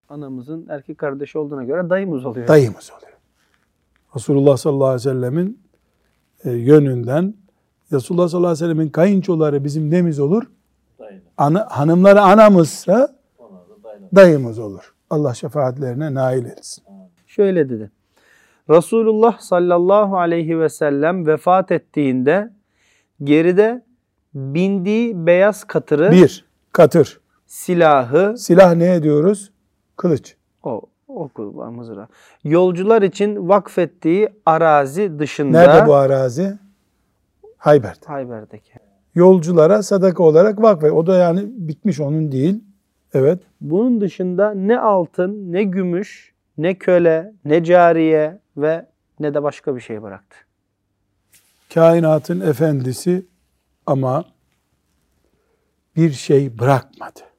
Anamızın 0.09 0.67
erkek 0.69 0.99
kardeşi 0.99 1.39
olduğuna 1.39 1.65
göre 1.65 1.91
dayımız 1.91 2.25
oluyor. 2.25 2.49
Dayımız 2.49 2.91
oluyor. 2.91 3.19
Resulullah 4.17 4.57
sallallahu 4.57 4.87
aleyhi 4.87 5.09
ve 5.09 5.13
sellemin 5.13 5.63
e, 6.45 6.51
yönünden 6.51 7.35
Resulullah 7.93 8.29
sallallahu 8.29 8.49
aleyhi 8.51 8.65
ve 8.65 8.73
sellemin 8.73 8.89
kayınçoları 8.89 9.65
bizim 9.65 9.91
nemiz 9.91 10.21
olur? 10.21 10.43
Ana, 11.37 11.67
hanımları 11.71 12.21
anamızsa 12.21 13.17
dayımız 14.15 14.59
olur. 14.59 14.95
Allah 15.11 15.35
şefaatlerine 15.35 16.15
nail 16.15 16.45
etsin. 16.45 16.85
Şöyle 17.27 17.69
dedi. 17.69 17.91
Resulullah 18.71 19.39
sallallahu 19.39 20.19
aleyhi 20.19 20.61
ve 20.61 20.69
sellem 20.69 21.27
vefat 21.27 21.73
ettiğinde 21.73 22.53
geride 23.25 23.85
bindiği 24.35 25.27
beyaz 25.27 25.65
katırı, 25.65 26.11
Bir, 26.11 26.45
katır. 26.73 27.24
Silahı, 27.55 28.39
Silah 28.39 28.75
ne 28.75 28.95
ediyoruz? 28.95 29.53
Kılıç. 29.97 30.37
o 30.63 30.83
oku 31.09 31.57
var 31.57 31.69
mızrağı. 31.69 32.09
Yolcular 32.45 33.03
için 33.03 33.49
vakfettiği 33.49 34.29
arazi 34.47 35.19
dışında 35.19 35.61
Nerede 35.61 35.87
bu 35.87 35.95
arazi? 35.95 36.59
Hayber'de. 37.57 38.07
Hayber'deki. 38.07 38.73
Yolculara 39.15 39.83
sadaka 39.83 40.23
olarak 40.23 40.63
vakfe. 40.63 40.91
O 40.91 41.07
da 41.07 41.17
yani 41.17 41.41
bitmiş 41.47 42.01
onun 42.01 42.33
değil. 42.33 42.65
Evet. 43.15 43.43
Bunun 43.61 44.01
dışında 44.01 44.55
ne 44.55 44.79
altın, 44.79 45.53
ne 45.53 45.63
gümüş, 45.63 46.35
ne 46.59 46.75
köle, 46.75 47.33
ne 47.45 47.65
cariye 47.65 48.41
ve 48.57 48.87
ne 49.21 49.35
de 49.35 49.43
başka 49.43 49.77
bir 49.77 49.81
şey 49.81 50.03
bıraktı. 50.03 50.37
Kainatın 51.75 52.41
efendisi 52.41 53.27
ama 53.87 54.25
bir 55.97 56.13
şey 56.13 56.59
bırakmadı. 56.59 57.34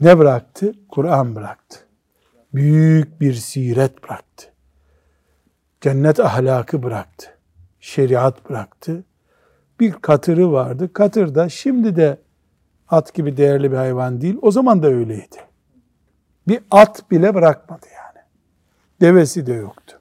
Ne 0.00 0.18
bıraktı? 0.18 0.72
Kur'an 0.88 1.34
bıraktı. 1.34 1.78
Büyük 2.54 3.20
bir 3.20 3.34
siret 3.34 4.02
bıraktı. 4.02 4.46
Cennet 5.80 6.20
ahlakı 6.20 6.82
bıraktı. 6.82 7.38
Şeriat 7.80 8.50
bıraktı. 8.50 9.04
Bir 9.80 9.92
katırı 9.92 10.52
vardı. 10.52 10.92
Katır 10.92 11.34
da 11.34 11.48
şimdi 11.48 11.96
de 11.96 12.18
at 12.88 13.14
gibi 13.14 13.36
değerli 13.36 13.72
bir 13.72 13.76
hayvan 13.76 14.20
değil. 14.20 14.38
O 14.42 14.50
zaman 14.50 14.82
da 14.82 14.86
öyleydi. 14.86 15.36
Bir 16.48 16.60
at 16.70 17.10
bile 17.10 17.34
bırakmadı 17.34 17.86
yani. 17.86 18.24
Devesi 19.00 19.46
de 19.46 19.52
yoktu. 19.52 20.00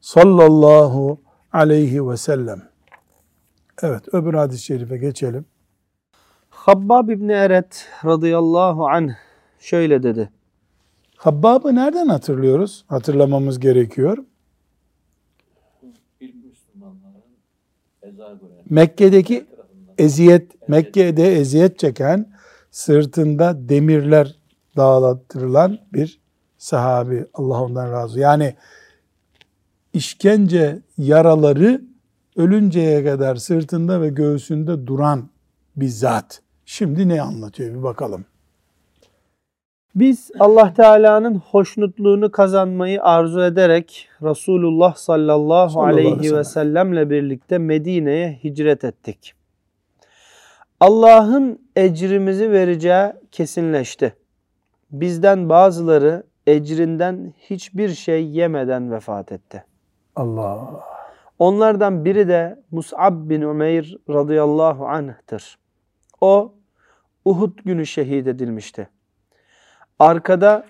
Sallallahu 0.00 1.20
aleyhi 1.52 2.08
ve 2.08 2.16
sellem. 2.16 2.62
Evet 3.82 4.14
öbür 4.14 4.34
hadis-i 4.34 4.64
şerife 4.64 4.96
geçelim. 4.96 5.46
Habbab 6.64 7.08
İbni 7.08 7.32
Eret 7.32 7.88
radıyallahu 8.04 8.86
anh 8.88 9.10
şöyle 9.58 10.02
dedi. 10.02 10.30
Habbab'ı 11.16 11.74
nereden 11.74 12.08
hatırlıyoruz? 12.08 12.84
Hatırlamamız 12.88 13.60
gerekiyor. 13.60 14.18
İlk 16.20 16.34
Müslümanların 16.44 17.22
eza 18.02 18.24
gören 18.24 18.64
Mekke'deki 18.70 19.46
eziyet, 19.98 20.68
Mekke'de 20.68 21.36
eziyet 21.36 21.78
çeken, 21.78 22.32
sırtında 22.70 23.68
demirler 23.68 24.38
dağlattırılan 24.76 25.78
bir 25.92 26.20
sahabi. 26.58 27.26
Allah 27.34 27.62
ondan 27.62 27.92
razı. 27.92 28.20
Yani 28.20 28.54
işkence 29.92 30.82
yaraları 30.98 31.82
ölünceye 32.36 33.04
kadar 33.04 33.36
sırtında 33.36 34.00
ve 34.00 34.08
göğsünde 34.08 34.86
duran 34.86 35.28
bir 35.76 35.88
zat. 35.88 36.43
Şimdi 36.66 37.08
ne 37.08 37.22
anlatıyor 37.22 37.74
bir 37.74 37.82
bakalım. 37.82 38.24
Biz 39.94 40.30
Allah 40.40 40.74
Teala'nın 40.74 41.34
hoşnutluğunu 41.34 42.30
kazanmayı 42.30 43.02
arzu 43.02 43.42
ederek 43.42 44.08
Resulullah 44.22 44.94
sallallahu, 44.94 45.70
Sallallahu 45.70 45.82
aleyhi 45.82 46.36
ve 46.36 46.44
sellemle 46.44 47.10
birlikte 47.10 47.58
Medine'ye 47.58 48.38
hicret 48.44 48.84
ettik. 48.84 49.34
Allah'ın 50.80 51.58
ecrimizi 51.76 52.50
vereceği 52.50 53.12
kesinleşti. 53.30 54.14
Bizden 54.90 55.48
bazıları 55.48 56.22
ecrinden 56.46 57.34
hiçbir 57.38 57.88
şey 57.88 58.26
yemeden 58.26 58.92
vefat 58.92 59.32
etti. 59.32 59.64
Allah. 60.16 60.80
Onlardan 61.38 62.04
biri 62.04 62.28
de 62.28 62.62
Mus'ab 62.70 63.28
bin 63.30 63.42
Umeyr 63.42 63.96
radıyallahu 64.10 64.86
anh'tır. 64.86 65.58
O 66.24 66.54
Uhud 67.24 67.58
günü 67.64 67.86
şehit 67.86 68.26
edilmişti. 68.26 68.88
Arkada 69.98 70.66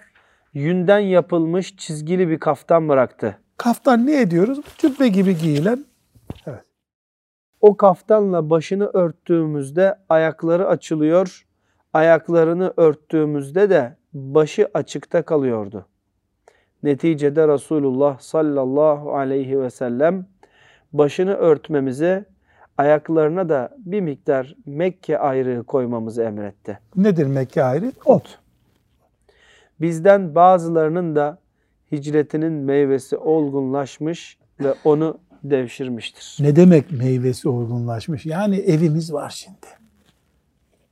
yünden 0.55 0.99
yapılmış 0.99 1.77
çizgili 1.77 2.29
bir 2.29 2.39
kaftan 2.39 2.89
bıraktı. 2.89 3.39
Kaftan 3.57 4.07
ne 4.07 4.21
ediyoruz? 4.21 4.61
Cübbe 4.79 5.09
gibi 5.09 5.39
giyilen. 5.39 5.85
O 7.61 7.77
kaftanla 7.77 8.51
başını 8.51 8.87
örttüğümüzde 8.87 9.99
ayakları 10.09 10.69
açılıyor, 10.69 11.47
ayaklarını 11.93 12.75
örttüğümüzde 12.77 13.71
de 13.71 13.97
başı 14.13 14.71
açıkta 14.75 15.23
kalıyordu. 15.23 15.87
Neticede 16.83 17.49
Resulullah 17.49 18.19
sallallahu 18.19 19.15
aleyhi 19.15 19.61
ve 19.61 19.71
sellem 19.71 20.27
başını 20.93 21.35
örtmemizi, 21.35 22.25
ayaklarına 22.79 23.49
da 23.49 23.77
bir 23.79 24.01
miktar 24.01 24.57
Mekke 24.67 25.19
ayrığı 25.19 25.65
koymamızı 25.65 26.23
emretti. 26.23 26.79
Nedir 26.97 27.27
Mekke 27.27 27.65
ayrı? 27.65 27.93
Ot. 28.05 28.39
Bizden 29.81 30.35
bazılarının 30.35 31.17
da 31.17 31.39
hicretinin 31.93 32.53
meyvesi 32.53 33.17
olgunlaşmış 33.17 34.39
ve 34.61 34.75
onu 34.85 35.19
devşirmiştir. 35.45 36.37
Ne 36.41 36.57
demek 36.57 36.93
meyvesi 36.93 37.49
olgunlaşmış? 37.49 38.27
Yani 38.27 38.57
evimiz 38.57 39.13
var 39.13 39.31
şimdi. 39.31 39.67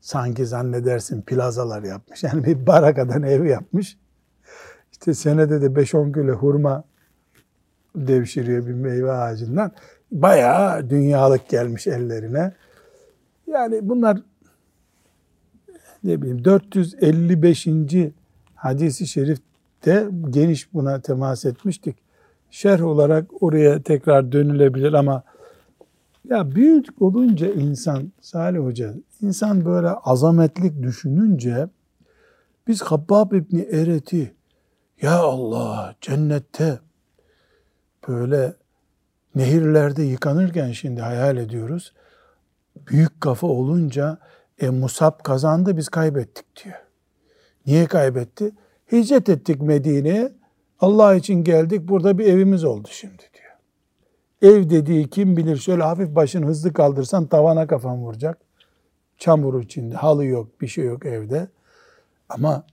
Sanki 0.00 0.46
zannedersin 0.46 1.22
plazalar 1.22 1.82
yapmış. 1.82 2.22
Yani 2.22 2.44
bir 2.44 2.66
barakadan 2.66 3.22
ev 3.22 3.44
yapmış. 3.44 3.96
İşte 4.92 5.14
senede 5.14 5.62
de 5.62 5.66
5-10 5.66 6.12
kilo 6.12 6.32
hurma 6.32 6.84
devşiriyor 7.96 8.66
bir 8.66 8.74
meyve 8.74 9.12
ağacından. 9.12 9.72
Bayağı 10.12 10.90
dünyalık 10.90 11.48
gelmiş 11.48 11.86
ellerine. 11.86 12.52
Yani 13.46 13.88
bunlar 13.88 14.18
ne 16.04 16.22
bileyim 16.22 16.44
455. 16.44 17.66
hadisi 18.54 19.06
şerifte 19.06 20.08
geniş 20.30 20.74
buna 20.74 21.00
temas 21.00 21.44
etmiştik. 21.44 21.96
Şerh 22.50 22.84
olarak 22.84 23.42
oraya 23.42 23.82
tekrar 23.82 24.32
dönülebilir 24.32 24.92
ama 24.92 25.22
ya 26.28 26.54
büyük 26.54 27.02
olunca 27.02 27.52
insan 27.52 28.12
Salih 28.20 28.58
Hoca 28.58 28.94
insan 29.22 29.64
böyle 29.64 29.88
azametlik 29.88 30.82
düşününce 30.82 31.68
biz 32.68 32.82
Habbab 32.82 33.32
İbni 33.32 33.60
Eret'i 33.60 34.34
ya 35.02 35.18
Allah 35.18 35.94
cennette 36.00 36.78
böyle 38.08 38.54
nehirlerde 39.34 40.02
yıkanırken 40.02 40.72
şimdi 40.72 41.00
hayal 41.00 41.36
ediyoruz. 41.36 41.92
Büyük 42.76 43.20
kafa 43.20 43.46
olunca 43.46 44.18
e, 44.60 44.70
Musab 44.70 45.22
kazandı 45.22 45.76
biz 45.76 45.88
kaybettik 45.88 46.64
diyor. 46.64 46.76
Niye 47.66 47.86
kaybetti? 47.86 48.52
Hicret 48.92 49.28
ettik 49.28 49.62
Medine'ye. 49.62 50.32
Allah 50.80 51.14
için 51.14 51.44
geldik. 51.44 51.88
Burada 51.88 52.18
bir 52.18 52.26
evimiz 52.26 52.64
oldu 52.64 52.88
şimdi 52.90 53.22
diyor. 53.34 54.52
Ev 54.54 54.70
dediği 54.70 55.10
kim 55.10 55.36
bilir 55.36 55.56
şöyle 55.56 55.82
hafif 55.82 56.14
başını 56.14 56.46
hızlı 56.46 56.72
kaldırsan 56.72 57.26
tavana 57.26 57.66
kafan 57.66 57.98
vuracak. 57.98 58.38
Çamur 59.18 59.62
içinde. 59.62 59.94
Halı 59.94 60.24
yok, 60.24 60.60
bir 60.60 60.68
şey 60.68 60.84
yok 60.84 61.06
evde. 61.06 61.48
Ama 62.28 62.64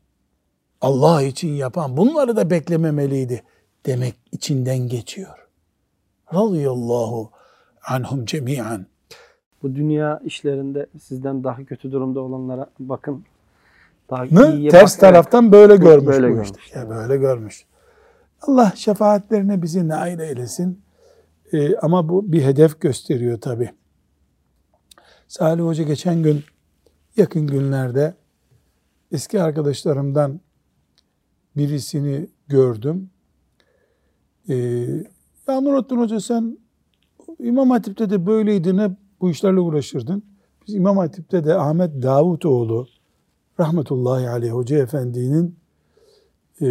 Allah 0.81 1.21
için 1.21 1.49
yapan 1.49 1.97
bunları 1.97 2.35
da 2.35 2.49
beklememeliydi 2.49 3.43
demek 3.85 4.15
içinden 4.31 4.77
geçiyor. 4.77 5.48
Radıyallahu 6.33 7.31
anhum 7.87 8.25
cemiyen. 8.25 8.85
Bu 9.63 9.75
dünya 9.75 10.21
işlerinde 10.25 10.87
sizden 11.01 11.43
daha 11.43 11.63
kötü 11.65 11.91
durumda 11.91 12.19
olanlara 12.19 12.69
bakın. 12.79 13.23
Daha 14.09 14.25
iyiye 14.25 14.69
Ters 14.69 14.95
bak- 14.95 14.99
taraftan 15.01 15.51
böyle 15.51 15.75
görmüş 15.75 16.07
böyle 16.07 16.27
görmüş. 16.27 16.49
işte. 16.65 16.79
Ya 16.79 16.89
böyle 16.89 17.17
görmüş. 17.17 17.65
Allah 18.41 18.73
şefaatlerine 18.75 19.61
bizi 19.61 19.87
nail 19.87 20.19
eylesin. 20.19 20.81
Ee, 21.53 21.75
ama 21.77 22.09
bu 22.09 22.31
bir 22.31 22.43
hedef 22.43 22.81
gösteriyor 22.81 23.41
tabi. 23.41 23.71
Salih 25.27 25.63
Hoca 25.63 25.83
geçen 25.83 26.23
gün 26.23 26.43
yakın 27.17 27.47
günlerde 27.47 28.13
eski 29.11 29.41
arkadaşlarımdan 29.41 30.39
birisini 31.57 32.27
gördüm. 32.47 33.09
Ee, 34.49 34.85
ya 35.49 35.61
Nurattin 35.61 35.97
Hoca 35.97 36.19
sen 36.19 36.57
İmam 37.39 37.69
Hatip'te 37.69 38.09
de 38.09 38.25
böyleydin 38.25 38.77
hep 38.77 38.91
bu 39.21 39.29
işlerle 39.29 39.59
uğraşırdın. 39.59 40.23
Biz 40.67 40.75
İmam 40.75 40.97
Hatip'te 40.97 41.43
de 41.43 41.55
Ahmet 41.55 42.03
Davutoğlu 42.03 42.87
rahmetullahi 43.59 44.29
aleyh 44.29 44.51
Hoca 44.51 44.77
Efendi'nin 44.77 45.55
e, 46.61 46.67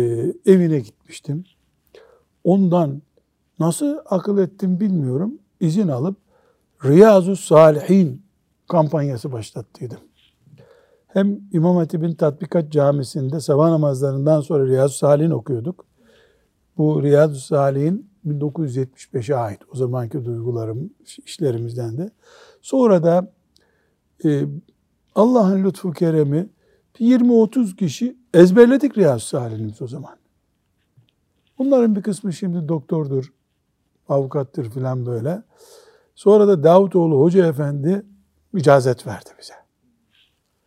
evine 0.47 0.81
gitmiştim. 0.81 1.45
Ondan 2.45 3.03
nasıl 3.59 3.97
akıl 4.07 4.38
ettim 4.38 4.81
bilmiyorum. 4.81 5.38
İzin 5.61 5.88
alıp 5.88 6.17
Riyazu 6.85 7.37
Salihin 7.37 8.23
kampanyası 8.69 9.33
başlattıydım. 9.33 9.99
Hem 11.07 11.41
İmam 11.53 11.77
Hatip'in 11.77 12.14
Tatbikat 12.14 12.73
Camisi'nde 12.73 13.41
sabah 13.41 13.69
namazlarından 13.69 14.41
sonra 14.41 14.67
Riyazu 14.67 14.95
Salih'in 14.95 15.31
okuyorduk. 15.31 15.85
Bu 16.79 17.03
Riyazu 17.03 17.41
Salih'in 17.41 18.08
1975'e 18.31 19.37
ait 19.37 19.61
o 19.73 19.77
zamanki 19.77 20.25
duygularım, 20.25 20.91
işlerimizden 21.27 21.99
de. 21.99 22.11
Sonra 22.62 23.03
da 23.03 23.33
e, 24.25 24.45
Allah'ın 25.14 25.64
lütfu 25.64 25.93
keremi 25.93 26.49
20-30 27.01 27.77
kişi 27.77 28.17
ezberledik 28.35 28.99
Riyazu 28.99 29.27
Salih'imiz 29.27 29.83
o 29.83 29.87
zaman. 29.87 30.17
Bunların 31.59 31.97
bir 31.97 32.03
kısmı 32.03 32.33
şimdi 32.33 32.69
doktordur, 32.69 33.33
avukattır 34.09 34.71
filan 34.71 35.07
böyle. 35.07 35.43
Sonra 36.14 36.49
da 36.49 36.64
Davutoğlu 36.64 37.21
Hoca 37.21 37.47
Efendi 37.47 38.07
icazet 38.55 39.07
verdi 39.07 39.31
bize. 39.41 39.55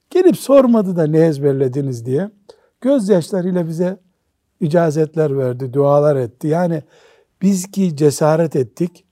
Gelip 0.09 0.37
sormadı 0.37 0.95
da 0.95 1.07
ne 1.07 1.19
ezberlediniz 1.19 2.05
diye. 2.05 2.31
Gözyaşlarıyla 2.81 3.67
bize 3.67 3.99
icazetler 4.59 5.37
verdi, 5.37 5.73
dualar 5.73 6.15
etti. 6.15 6.47
Yani 6.47 6.83
biz 7.41 7.71
ki 7.71 7.95
cesaret 7.95 8.55
ettik. 8.55 9.05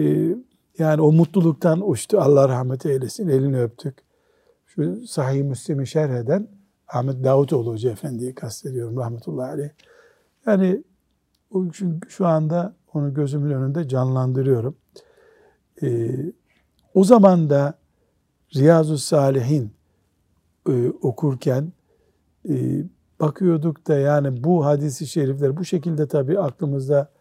Ee, 0.00 0.36
yani 0.78 1.00
o 1.02 1.12
mutluluktan 1.12 1.90
uçtu. 1.90 2.20
Allah 2.20 2.48
rahmet 2.48 2.86
eylesin. 2.86 3.28
Elini 3.28 3.62
öptük. 3.62 3.98
Şu 4.66 5.06
Sahih 5.06 5.42
Müslim'i 5.42 5.86
şerh 5.86 6.10
eden 6.10 6.48
Ahmet 6.88 7.24
Davutoğlu 7.24 7.70
Hoca 7.70 7.90
Efendi'yi 7.90 8.34
kastediyorum 8.34 8.96
rahmetullahi 8.96 9.50
aleyh. 9.50 9.70
Yani 10.46 10.84
şu, 11.72 12.00
şu 12.08 12.26
anda 12.26 12.74
onu 12.94 13.14
gözümün 13.14 13.50
önünde 13.50 13.88
canlandırıyorum. 13.88 14.76
Ee, 15.82 16.10
o 16.94 17.04
zaman 17.04 17.50
da 17.50 17.78
Riyazu 18.54 18.98
Salihin 18.98 19.72
e, 20.68 20.88
okurken 20.88 21.72
e, 22.48 22.84
bakıyorduk 23.20 23.88
da 23.88 23.98
yani 23.98 24.44
bu 24.44 24.64
hadisi 24.64 25.06
şerifler 25.06 25.56
bu 25.56 25.64
şekilde 25.64 26.08
tabii 26.08 26.38
aklımızda 26.38 27.13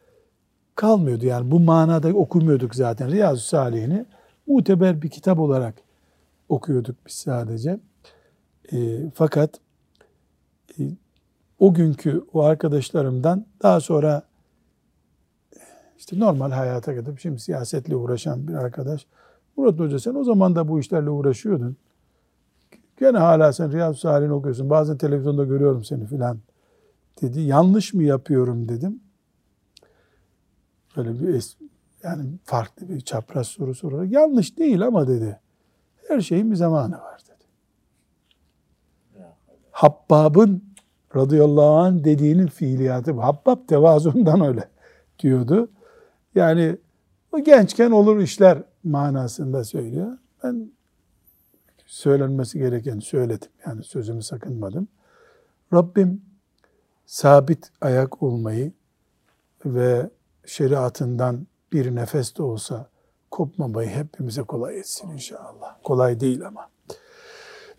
kalmıyordu. 0.75 1.25
Yani 1.25 1.51
bu 1.51 1.59
manada 1.59 2.09
okumuyorduk 2.09 2.75
zaten. 2.75 3.11
Riyazu 3.11 3.41
Salihini 3.41 4.05
muteber 4.47 5.01
bir 5.01 5.09
kitap 5.09 5.39
olarak 5.39 5.75
okuyorduk 6.49 6.95
biz 7.07 7.13
sadece. 7.13 7.79
E, 8.73 9.09
fakat 9.15 9.59
e, 10.79 10.81
o 11.59 11.73
günkü 11.73 12.25
o 12.33 12.43
arkadaşlarımdan 12.43 13.45
daha 13.61 13.79
sonra 13.79 14.23
işte 15.97 16.19
normal 16.19 16.51
hayata 16.51 16.93
gidip 16.93 17.19
şimdi 17.19 17.39
siyasetle 17.39 17.95
uğraşan 17.95 18.47
bir 18.47 18.53
arkadaş. 18.53 19.05
Murat 19.57 19.79
Hoca 19.79 19.99
sen 19.99 20.15
o 20.15 20.23
zaman 20.23 20.55
da 20.55 20.67
bu 20.67 20.79
işlerle 20.79 21.09
uğraşıyordun. 21.09 21.77
Gene 22.99 23.17
hala 23.17 23.53
sen 23.53 23.71
Riyad-ı 23.71 23.97
Salih'in 23.99 24.29
okuyorsun. 24.29 24.69
Bazen 24.69 24.97
televizyonda 24.97 25.43
görüyorum 25.43 25.83
seni 25.83 26.05
filan 26.05 26.39
dedi. 27.21 27.41
Yanlış 27.41 27.93
mı 27.93 28.03
yapıyorum 28.03 28.69
dedim. 28.69 28.99
Böyle 30.97 31.19
bir 31.19 31.33
es 31.33 31.57
yani 32.03 32.25
farklı 32.43 32.89
bir 32.89 33.01
çapraz 33.01 33.47
soru 33.47 33.75
sorarak 33.75 34.11
yanlış 34.11 34.57
değil 34.57 34.81
ama 34.87 35.07
dedi. 35.07 35.39
Her 36.07 36.21
şeyin 36.21 36.51
bir 36.51 36.55
zamanı 36.55 36.97
var 36.97 37.21
dedi. 37.25 37.47
Habbab'ın 39.71 40.63
radıyallahu 41.15 41.75
anh 41.77 42.03
dediğinin 42.03 42.47
fiiliyatı 42.47 43.15
bu. 43.17 43.23
Habbab 43.23 43.67
tevazundan 43.67 44.41
öyle 44.41 44.69
diyordu. 45.19 45.69
Yani 46.35 46.77
o 47.31 47.39
gençken 47.39 47.91
olur 47.91 48.19
işler 48.19 48.63
manasında 48.83 49.63
söylüyor. 49.63 50.17
Ben 50.43 50.71
söylenmesi 51.85 52.59
gereken 52.59 52.99
söyledim. 52.99 53.49
Yani 53.65 53.83
sözümü 53.83 54.23
sakınmadım. 54.23 54.87
Rabbim 55.73 56.21
sabit 57.05 57.71
ayak 57.81 58.23
olmayı 58.23 58.71
ve 59.65 60.09
şeriatından 60.45 61.47
bir 61.73 61.95
nefes 61.95 62.37
de 62.37 62.43
olsa 62.43 62.89
kopmamayı 63.31 63.89
hepimize 63.89 64.41
kolay 64.41 64.79
etsin 64.79 65.11
inşallah. 65.11 65.75
Kolay 65.83 66.19
değil 66.19 66.47
ama. 66.47 66.69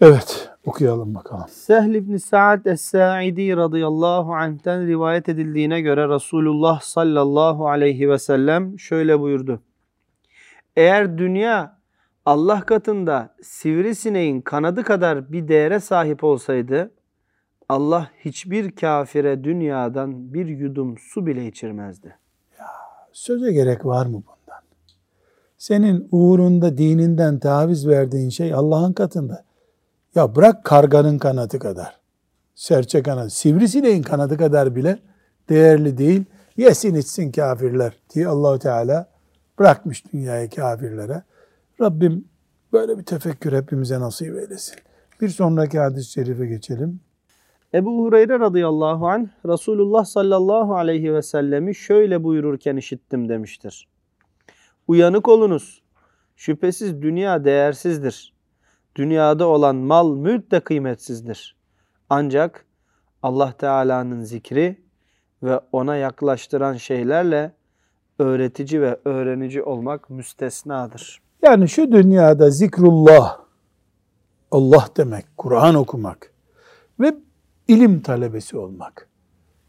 Evet, 0.01 0.51
okuyalım 0.67 1.15
bakalım. 1.15 1.45
Sehl 1.49 1.95
ibn 1.95 2.17
Sa'd 2.17 2.65
es-Sa'idi 2.65 3.57
radıyallahu 3.57 4.35
anh'ten 4.35 4.87
rivayet 4.87 5.29
edildiğine 5.29 5.81
göre 5.81 6.09
Resulullah 6.09 6.81
sallallahu 6.81 7.69
aleyhi 7.69 8.11
ve 8.11 8.19
sellem 8.19 8.79
şöyle 8.79 9.21
buyurdu. 9.21 9.63
Eğer 10.77 11.19
dünya 11.19 11.79
Allah 12.27 12.61
katında 12.61 13.35
sivrisineğin 13.43 14.41
kanadı 14.41 14.83
kadar 14.83 15.33
bir 15.33 15.49
değere 15.49 15.81
sahip 15.81 16.25
olsaydı 16.25 16.91
Allah 17.69 18.11
hiçbir 18.19 18.71
kafire 18.71 19.45
dünyadan 19.45 20.35
bir 20.35 20.47
yudum 20.47 20.99
su 20.99 21.27
bile 21.27 21.47
içirmezdi. 21.47 22.19
Söze 23.15 23.53
gerek 23.53 23.87
var 23.87 24.07
mı 24.07 24.13
bundan? 24.13 24.63
Senin 25.59 26.09
uğrunda 26.13 26.79
dininden 26.79 27.39
taviz 27.39 27.89
verdiğin 27.89 28.29
şey 28.29 28.55
Allah'ın 28.55 28.93
katında. 28.93 29.45
Ya 30.15 30.37
bırak 30.37 30.65
karganın 30.65 31.19
kanadı 31.19 31.59
kadar, 31.59 32.01
serçe 32.55 33.03
kanadı, 33.03 33.31
sivrisineğin 33.31 34.03
kanadı 34.03 34.37
kadar 34.37 34.77
bile 34.77 34.99
değerli 35.49 35.99
değil. 35.99 36.25
Yesin 36.57 36.95
içsin 36.95 37.33
kafirler 37.33 37.93
diye 38.15 38.29
Allahu 38.29 38.59
Teala 38.59 39.09
bırakmış 39.59 40.13
dünyayı 40.13 40.51
kafirlere. 40.51 41.23
Rabbim 41.81 42.25
böyle 42.73 42.99
bir 42.99 43.05
tefekkür 43.05 43.53
hepimize 43.53 44.01
nasip 44.01 44.37
eylesin. 44.37 44.77
Bir 45.21 45.29
sonraki 45.29 45.79
hadis-i 45.79 46.11
şerife 46.11 46.47
geçelim. 46.47 47.01
Ebu 47.75 48.05
Hureyre 48.05 48.41
radıyallahu 48.41 49.09
anh 49.09 49.29
Resulullah 49.47 50.05
sallallahu 50.05 50.77
aleyhi 50.77 51.15
ve 51.15 51.23
sellemi 51.23 51.75
şöyle 51.75 52.25
buyururken 52.25 52.77
işittim 52.77 53.29
demiştir. 53.29 53.89
Uyanık 54.89 55.29
olunuz. 55.29 55.83
Şüphesiz 56.37 57.03
dünya 57.03 57.45
değersizdir. 57.45 58.35
Dünyada 58.97 59.47
olan 59.47 59.77
mal 59.77 60.17
mülk 60.17 60.51
de 60.51 60.61
kıymetsizdir. 60.61 61.57
Ancak 62.11 62.65
Allah 63.23 63.53
Teala'nın 63.53 64.23
zikri 64.23 64.85
ve 65.43 65.61
ona 65.73 65.97
yaklaştıran 65.97 66.75
şeylerle 66.75 67.53
öğretici 68.19 68.81
ve 68.81 68.99
öğrenici 69.05 69.63
olmak 69.63 70.11
müstesnadır. 70.11 71.23
Yani 71.43 71.69
şu 71.69 71.93
dünyada 71.93 72.51
zikrullah, 72.51 73.39
Allah 74.51 74.87
demek, 74.97 75.25
Kur'an 75.37 75.75
okumak 75.75 76.33
ve 77.01 77.15
ilim 77.69 78.01
talebesi 78.01 78.57
olmak. 78.57 79.09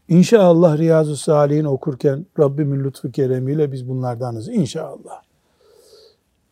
İnşallah 0.08 0.78
Riyazu 0.78 1.16
Salih'in 1.16 1.64
okurken 1.64 2.26
Rabbimin 2.38 2.84
lütfu 2.84 3.10
keremiyle 3.10 3.72
biz 3.72 3.88
bunlardanız 3.88 4.48
inşallah. 4.48 5.22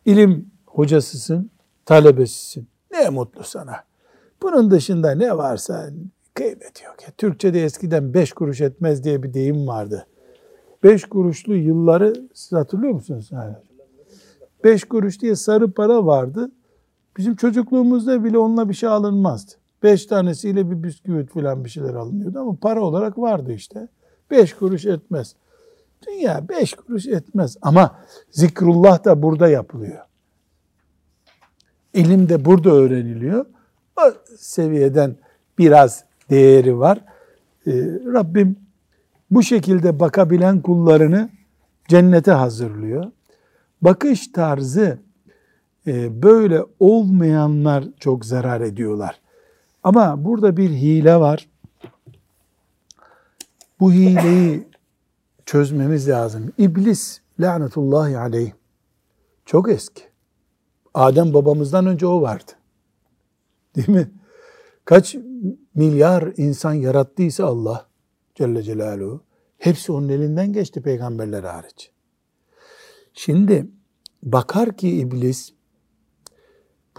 İlim 0.05 0.51
hocasısın, 0.65 1.51
talebesisin. 1.85 2.67
Ne 2.91 3.09
mutlu 3.09 3.43
sana. 3.43 3.75
Bunun 4.41 4.71
dışında 4.71 5.11
ne 5.11 5.37
varsa 5.37 5.89
kıymet 6.33 6.83
yok. 6.85 6.95
Ya, 7.03 7.07
Türkçe'de 7.17 7.63
eskiden 7.63 8.13
beş 8.13 8.33
kuruş 8.33 8.61
etmez 8.61 9.03
diye 9.03 9.23
bir 9.23 9.33
deyim 9.33 9.67
vardı. 9.67 10.07
Beş 10.83 11.05
kuruşlu 11.05 11.55
yılları 11.55 12.13
siz 12.33 12.51
hatırlıyor 12.51 12.93
musunuz? 12.93 13.29
Yani 13.31 13.55
beş 14.63 14.83
kuruş 14.83 15.21
diye 15.21 15.35
sarı 15.35 15.71
para 15.71 16.05
vardı. 16.05 16.51
Bizim 17.17 17.35
çocukluğumuzda 17.35 18.23
bile 18.23 18.37
onunla 18.37 18.69
bir 18.69 18.73
şey 18.73 18.89
alınmazdı. 18.89 19.51
Beş 19.85 20.05
tanesiyle 20.05 20.71
bir 20.71 20.83
bisküvit 20.83 21.29
falan 21.29 21.65
bir 21.65 21.69
şeyler 21.69 21.93
alınıyordu 21.93 22.39
ama 22.39 22.55
para 22.55 22.81
olarak 22.81 23.17
vardı 23.17 23.53
işte. 23.53 23.87
Beş 24.31 24.53
kuruş 24.53 24.85
etmez. 24.85 25.35
Dünya 26.07 26.49
beş 26.49 26.73
kuruş 26.73 27.07
etmez 27.07 27.57
ama 27.61 27.99
zikrullah 28.31 29.05
da 29.05 29.21
burada 29.21 29.47
yapılıyor. 29.47 30.05
İlim 31.93 32.29
de 32.29 32.45
burada 32.45 32.69
öğreniliyor. 32.69 33.45
O 33.97 34.01
seviyeden 34.37 35.15
biraz 35.57 36.03
değeri 36.29 36.79
var. 36.79 36.97
Ee, 37.67 37.71
Rabbim 38.13 38.55
bu 39.31 39.43
şekilde 39.43 39.99
bakabilen 39.99 40.61
kullarını 40.61 41.29
cennete 41.87 42.31
hazırlıyor. 42.31 43.11
Bakış 43.81 44.27
tarzı 44.27 44.99
e, 45.87 46.23
böyle 46.23 46.61
olmayanlar 46.79 47.85
çok 47.99 48.25
zarar 48.25 48.61
ediyorlar. 48.61 49.24
Ama 49.85 50.25
burada 50.25 50.57
bir 50.57 50.69
hile 50.69 51.15
var. 51.15 51.49
Bu 53.79 53.91
hileyi 53.91 54.67
çözmemiz 55.45 56.09
lazım. 56.09 56.53
İblis 56.57 57.21
lanetullahi 57.39 58.17
aleyh 58.17 58.51
çok 59.45 59.69
eski. 59.69 60.03
Adem 60.93 61.33
babamızdan 61.33 61.85
önce 61.85 62.07
o 62.07 62.21
vardı. 62.21 62.51
Değil 63.75 63.89
mi? 63.89 64.11
Kaç 64.85 65.15
milyar 65.75 66.33
insan 66.37 66.73
yarattıysa 66.73 67.45
Allah 67.45 67.87
Celle 68.35 68.63
Celaluhu 68.63 69.21
hepsi 69.57 69.91
onun 69.91 70.09
elinden 70.09 70.53
geçti 70.53 70.81
peygamberler 70.81 71.43
hariç. 71.43 71.91
Şimdi 73.13 73.67
bakar 74.23 74.77
ki 74.77 74.89
iblis 74.89 75.53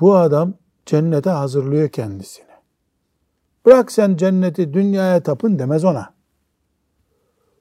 bu 0.01 0.17
adam 0.17 0.55
cennete 0.87 1.31
hazırlıyor 1.31 1.89
kendisini. 1.89 2.46
Bırak 3.67 3.93
sen 3.93 4.17
cenneti 4.17 4.75
dünyaya 4.75 5.23
tapın 5.23 5.59
demez 5.59 5.85
ona. 5.85 6.15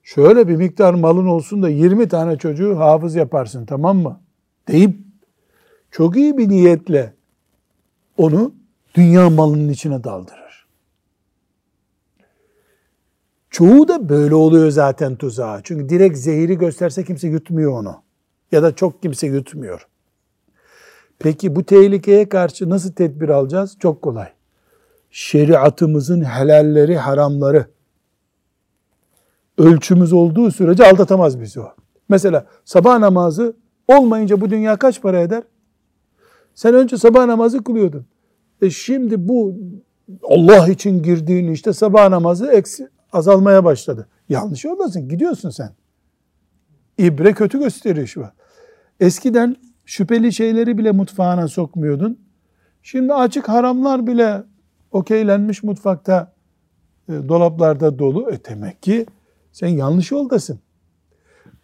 Şöyle 0.04 0.48
bir 0.48 0.56
miktar 0.56 0.94
malın 0.94 1.26
olsun 1.26 1.64
da 1.64 1.70
20 1.70 2.08
tane 2.08 2.38
çocuğu 2.38 2.80
hafız 2.80 3.16
yaparsın 3.16 3.66
tamam 3.66 3.98
mı? 3.98 4.22
Deyip 4.68 4.98
çok 5.92 6.18
iyi 6.18 6.38
bir 6.38 6.50
niyetle 6.50 7.14
onu 8.18 8.54
dünya 8.96 9.30
malının 9.30 9.70
içine 9.70 10.04
daldırır. 10.04 10.68
Çoğu 13.50 13.88
da 13.88 14.10
böyle 14.10 14.36
oluyor 14.36 14.72
zaten 14.72 15.16
tuzağa. 15.16 15.62
Çünkü 15.64 15.90
direkt 15.90 16.18
zehiri 16.18 16.58
gösterse 16.58 17.04
kimse 17.04 17.28
yutmuyor 17.28 17.72
onu. 17.72 18.04
Ya 18.52 18.64
da 18.64 18.76
çok 18.76 19.02
kimse 19.02 19.28
yutmuyor. 19.28 19.88
Peki 21.20 21.56
bu 21.56 21.64
tehlikeye 21.64 22.30
karşı 22.30 22.70
nasıl 22.70 22.94
tedbir 22.94 23.30
alacağız? 23.30 23.78
Çok 23.80 24.02
kolay. 24.02 24.35
Şeriatımızın 25.16 26.22
helalleri, 26.22 26.98
haramları 26.98 27.66
ölçümüz 29.58 30.14
olduğu 30.14 30.52
sürece 30.52 30.86
aldatamaz 30.86 31.42
bizi 31.42 31.60
o. 31.60 31.74
Mesela 32.10 32.46
sabah 32.66 33.00
namazı 33.00 33.56
olmayınca 33.88 34.42
bu 34.42 34.50
dünya 34.50 34.78
kaç 34.78 35.02
para 35.02 35.20
eder? 35.22 35.44
Sen 36.56 36.74
önce 36.74 36.98
sabah 36.98 37.26
namazı 37.26 37.64
kılıyordun. 37.64 38.06
E 38.62 38.70
şimdi 38.70 39.28
bu 39.28 39.56
Allah 40.24 40.68
için 40.68 41.04
girdiğin 41.04 41.52
işte 41.52 41.74
sabah 41.74 42.10
namazı 42.10 42.48
eksi, 42.48 42.90
azalmaya 43.14 43.64
başladı. 43.64 44.08
Yanlış 44.30 44.66
yoldasın. 44.66 45.10
Gidiyorsun 45.10 45.50
sen. 45.50 45.72
İbre 46.98 47.34
kötü 47.34 47.60
gösteriyor 47.60 48.08
şu 48.08 48.24
an. 48.24 48.32
Eskiden 49.00 49.56
şüpheli 49.86 50.34
şeyleri 50.34 50.78
bile 50.78 50.92
mutfağına 50.92 51.48
sokmuyordun. 51.48 52.20
Şimdi 52.84 53.14
açık 53.14 53.50
haramlar 53.50 54.08
bile 54.08 54.44
okeylenmiş 54.96 55.64
mutfakta 55.64 56.34
e, 57.10 57.14
dolaplarda 57.14 58.00
dolu. 58.00 58.32
E 58.32 58.46
demek 58.46 58.84
ki 58.84 59.06
sen 59.52 59.68
yanlış 59.68 60.12
yoldasın. 60.12 60.60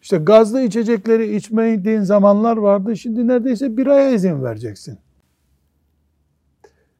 İşte 0.01 0.17
gazlı 0.17 0.61
içecekleri 0.61 1.35
içmediğin 1.35 2.01
zamanlar 2.01 2.57
vardı. 2.57 2.97
Şimdi 2.97 3.27
neredeyse 3.27 3.77
bir 3.77 3.87
aya 3.87 4.11
izin 4.11 4.43
vereceksin. 4.43 4.97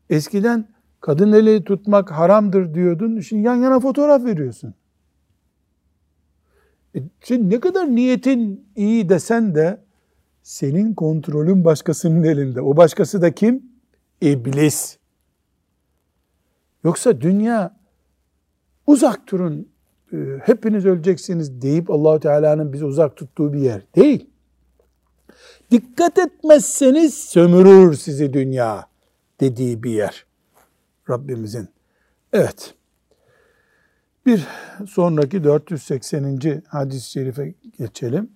Eskiden 0.09 0.65
kadın 1.01 1.31
eli 1.31 1.63
tutmak 1.63 2.11
haramdır 2.11 2.73
diyordun. 2.73 3.19
Şimdi 3.19 3.47
yan 3.47 3.55
yana 3.55 3.79
fotoğraf 3.79 4.25
veriyorsun. 4.25 4.73
E, 6.95 6.99
şimdi 7.23 7.55
ne 7.55 7.59
kadar 7.59 7.95
niyetin 7.95 8.65
iyi 8.75 9.09
desen 9.09 9.55
de 9.55 9.81
senin 10.43 10.93
kontrolün 10.93 11.65
başkasının 11.65 12.23
elinde. 12.23 12.61
O 12.61 12.77
başkası 12.77 13.21
da 13.21 13.31
kim? 13.31 13.63
İblis. 14.21 15.00
Yoksa 16.83 17.21
dünya 17.21 17.77
uzak 18.87 19.31
durun 19.31 19.67
e, 20.13 20.17
hepiniz 20.43 20.85
öleceksiniz 20.85 21.61
deyip 21.61 21.89
Allahu 21.89 22.19
Teala'nın 22.19 22.73
bizi 22.73 22.85
uzak 22.85 23.15
tuttuğu 23.15 23.53
bir 23.53 23.59
yer 23.59 23.81
değil. 23.95 24.29
Dikkat 25.71 26.19
etmezseniz 26.19 27.13
sömürür 27.13 27.93
sizi 27.93 28.33
dünya 28.33 28.87
dediği 29.39 29.83
bir 29.83 29.91
yer. 29.91 30.25
Rabbimizin. 31.09 31.67
Evet. 32.33 32.73
Bir 34.25 34.47
sonraki 34.87 35.43
480. 35.43 36.63
hadis-i 36.67 37.11
şerife 37.11 37.53
geçelim. 37.77 38.29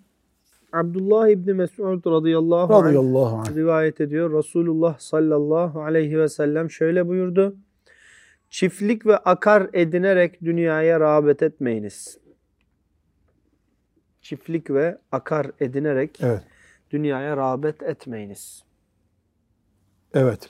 Abdullah 0.73 1.27
İbni 1.27 1.53
Mesud 1.53 2.05
radıyallahu, 2.05 2.83
radıyallahu 2.83 3.35
anh, 3.35 3.49
anh 3.49 3.55
rivayet 3.55 4.01
ediyor. 4.01 4.33
Resulullah 4.33 4.99
sallallahu 4.99 5.81
aleyhi 5.81 6.19
ve 6.19 6.29
sellem 6.29 6.71
şöyle 6.71 7.07
buyurdu. 7.07 7.55
Çiftlik 8.49 9.05
ve 9.05 9.17
akar 9.17 9.69
edinerek 9.73 10.41
dünyaya 10.41 10.99
rağbet 10.99 11.43
etmeyiniz. 11.43 12.17
Çiftlik 14.21 14.69
ve 14.69 14.97
akar 15.11 15.51
edinerek 15.59 16.19
evet. 16.21 16.43
dünyaya 16.91 17.37
rağbet 17.37 17.83
etmeyiniz. 17.83 18.63
Evet. 20.13 20.49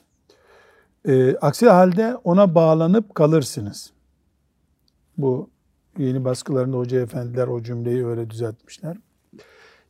E, 1.07 1.35
aksi 1.35 1.69
halde 1.69 2.15
ona 2.15 2.55
bağlanıp 2.55 3.15
kalırsınız. 3.15 3.93
Bu 5.17 5.49
yeni 5.97 6.25
baskılarında 6.25 6.77
hoca 6.77 7.01
efendiler 7.01 7.47
o 7.47 7.63
cümleyi 7.63 8.05
öyle 8.05 8.29
düzeltmişler. 8.29 8.97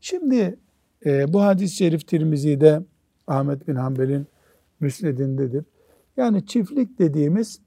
Şimdi 0.01 0.59
e, 1.05 1.33
bu 1.33 1.43
hadis-i 1.43 1.75
şerif 1.75 2.07
Tirmizi'de 2.07 2.81
Ahmet 3.27 3.67
bin 3.67 3.75
Hanbel'in 3.75 4.27
müsnedindedir. 4.79 5.65
Yani 6.17 6.45
çiftlik 6.45 6.99
dediğimiz 6.99 7.61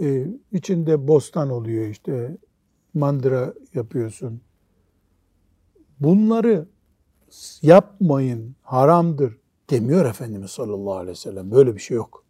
e, 0.00 0.26
içinde 0.52 1.08
bostan 1.08 1.50
oluyor 1.50 1.86
işte 1.86 2.36
mandıra 2.94 3.54
yapıyorsun. 3.74 4.40
Bunları 6.00 6.66
yapmayın 7.62 8.56
haramdır 8.62 9.38
demiyor 9.70 10.06
Efendimiz 10.06 10.50
sallallahu 10.50 10.94
aleyhi 10.94 11.10
ve 11.10 11.20
sellem. 11.20 11.50
Böyle 11.50 11.74
bir 11.74 11.80
şey 11.80 11.96
yok. 11.96 12.24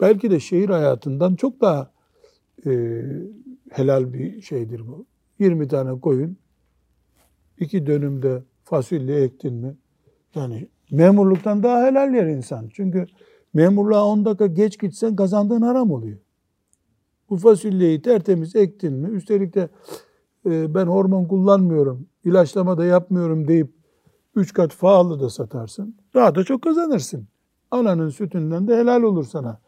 Belki 0.00 0.30
de 0.30 0.40
şehir 0.40 0.68
hayatından 0.68 1.34
çok 1.34 1.60
daha 1.60 1.90
e, 2.66 3.02
helal 3.70 4.12
bir 4.12 4.42
şeydir 4.42 4.86
bu. 4.86 5.06
20 5.38 5.68
tane 5.68 6.00
koyun, 6.00 6.36
iki 7.58 7.86
dönümde 7.86 8.42
fasulye 8.64 9.22
ektin 9.22 9.54
mi? 9.54 9.76
Yani 10.34 10.68
memurluktan 10.90 11.62
daha 11.62 11.86
helal 11.86 12.14
yer 12.14 12.26
insan. 12.26 12.68
Çünkü 12.72 13.06
memurluğa 13.54 14.06
10 14.06 14.24
dakika 14.24 14.46
geç 14.46 14.80
gitsen 14.80 15.16
kazandığın 15.16 15.62
haram 15.62 15.90
oluyor. 15.90 16.18
Bu 17.30 17.36
fasulyeyi 17.36 18.02
tertemiz 18.02 18.56
ektin 18.56 18.92
mi? 18.92 19.08
Üstelik 19.08 19.54
de 19.54 19.68
e, 20.46 20.74
ben 20.74 20.86
hormon 20.86 21.24
kullanmıyorum, 21.24 22.06
ilaçlama 22.24 22.78
da 22.78 22.84
yapmıyorum 22.84 23.48
deyip 23.48 23.72
üç 24.34 24.52
kat 24.52 24.78
pahalı 24.78 25.20
da 25.20 25.30
satarsın. 25.30 25.96
Daha 26.14 26.34
da 26.34 26.44
çok 26.44 26.62
kazanırsın. 26.62 27.28
Ananın 27.70 28.08
sütünden 28.08 28.68
de 28.68 28.76
helal 28.76 29.02
olur 29.02 29.24
sana. 29.24 29.60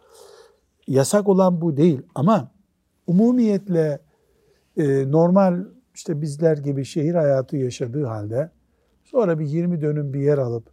Yasak 0.87 1.29
olan 1.29 1.61
bu 1.61 1.77
değil 1.77 2.03
ama 2.15 2.51
umumiyetle 3.07 4.01
e, 4.77 5.11
normal 5.11 5.65
işte 5.95 6.21
bizler 6.23 6.57
gibi 6.57 6.85
şehir 6.85 7.15
hayatı 7.15 7.57
yaşadığı 7.57 8.05
halde 8.05 8.51
sonra 9.05 9.39
bir 9.39 9.47
20 9.47 9.81
dönüm 9.81 10.13
bir 10.13 10.21
yer 10.21 10.39
alıp 10.39 10.65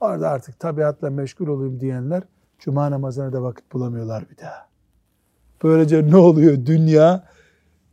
orada 0.00 0.30
artık 0.30 0.60
tabiatla 0.60 1.10
meşgul 1.10 1.46
olayım 1.46 1.80
diyenler 1.80 2.22
cuma 2.58 2.90
namazına 2.90 3.32
da 3.32 3.42
vakit 3.42 3.72
bulamıyorlar 3.72 4.30
bir 4.30 4.36
daha. 4.36 4.73
Böylece 5.62 6.10
ne 6.10 6.16
oluyor? 6.16 6.66
Dünya 6.66 7.24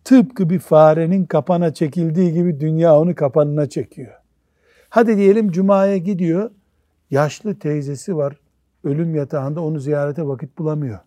tıpkı 0.03 0.49
bir 0.49 0.59
farenin 0.59 1.25
kapana 1.25 1.73
çekildiği 1.73 2.33
gibi 2.33 2.59
dünya 2.59 2.99
onu 2.99 3.15
kapanına 3.15 3.69
çekiyor. 3.69 4.13
Hadi 4.89 5.17
diyelim 5.17 5.51
cumaya 5.51 5.97
gidiyor. 5.97 6.51
Yaşlı 7.11 7.59
teyzesi 7.59 8.17
var. 8.17 8.37
Ölüm 8.83 9.15
yatağında 9.15 9.61
onu 9.61 9.79
ziyarete 9.79 10.27
vakit 10.27 10.57
bulamıyor. 10.57 10.99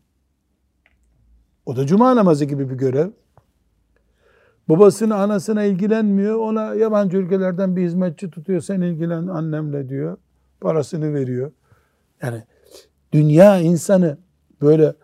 O 1.66 1.76
da 1.76 1.86
cuma 1.86 2.16
namazı 2.16 2.44
gibi 2.44 2.70
bir 2.70 2.74
görev. 2.74 3.10
Babasına, 4.68 5.16
anasına 5.16 5.64
ilgilenmiyor. 5.64 6.38
Ona 6.38 6.74
yabancı 6.74 7.16
ülkelerden 7.16 7.76
bir 7.76 7.82
hizmetçi 7.82 8.30
tutuyor. 8.30 8.60
Sen 8.60 8.80
ilgilen 8.80 9.26
annemle 9.26 9.88
diyor. 9.88 10.16
Parasını 10.60 11.14
veriyor. 11.14 11.52
Yani 12.22 12.42
dünya 13.12 13.58
insanı 13.58 14.18
böyle 14.62 14.94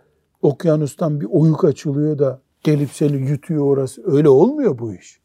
okyanustan 0.43 1.21
bir 1.21 1.27
oyuk 1.31 1.65
açılıyor 1.65 2.19
da 2.19 2.41
gelip 2.63 2.91
seni 2.91 3.17
yutuyor 3.31 3.67
orası. 3.67 4.03
Öyle 4.13 4.29
olmuyor 4.29 4.79
bu 4.79 4.95
iş. 4.95 5.21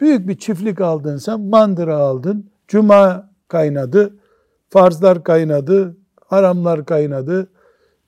Büyük 0.00 0.28
bir 0.28 0.38
çiftlik 0.38 0.80
aldın 0.80 1.16
sen, 1.16 1.40
mandıra 1.40 1.96
aldın, 1.96 2.50
cuma 2.68 3.30
kaynadı, 3.48 4.16
farzlar 4.68 5.24
kaynadı, 5.24 5.96
haramlar 6.26 6.86
kaynadı. 6.86 7.50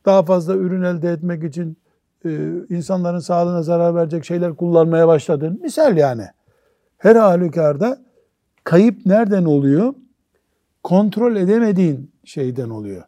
Daha 0.07 0.23
fazla 0.23 0.55
ürün 0.55 0.83
elde 0.83 1.13
etmek 1.13 1.45
için 1.45 1.77
e, 2.25 2.31
insanların 2.71 3.19
sağlığına 3.19 3.63
zarar 3.63 3.95
verecek 3.95 4.25
şeyler 4.25 4.57
kullanmaya 4.57 5.09
başladın. 5.09 5.61
Misal 5.63 5.97
yani. 5.97 6.27
Her 6.99 7.17
halükarda 7.17 7.99
kayıp 8.65 9.07
nereden 9.07 9.45
oluyor? 9.45 9.95
kontrol 10.89 11.37
edemediğin 11.37 12.13
şeyden 12.25 12.71
oluyor. 12.71 13.03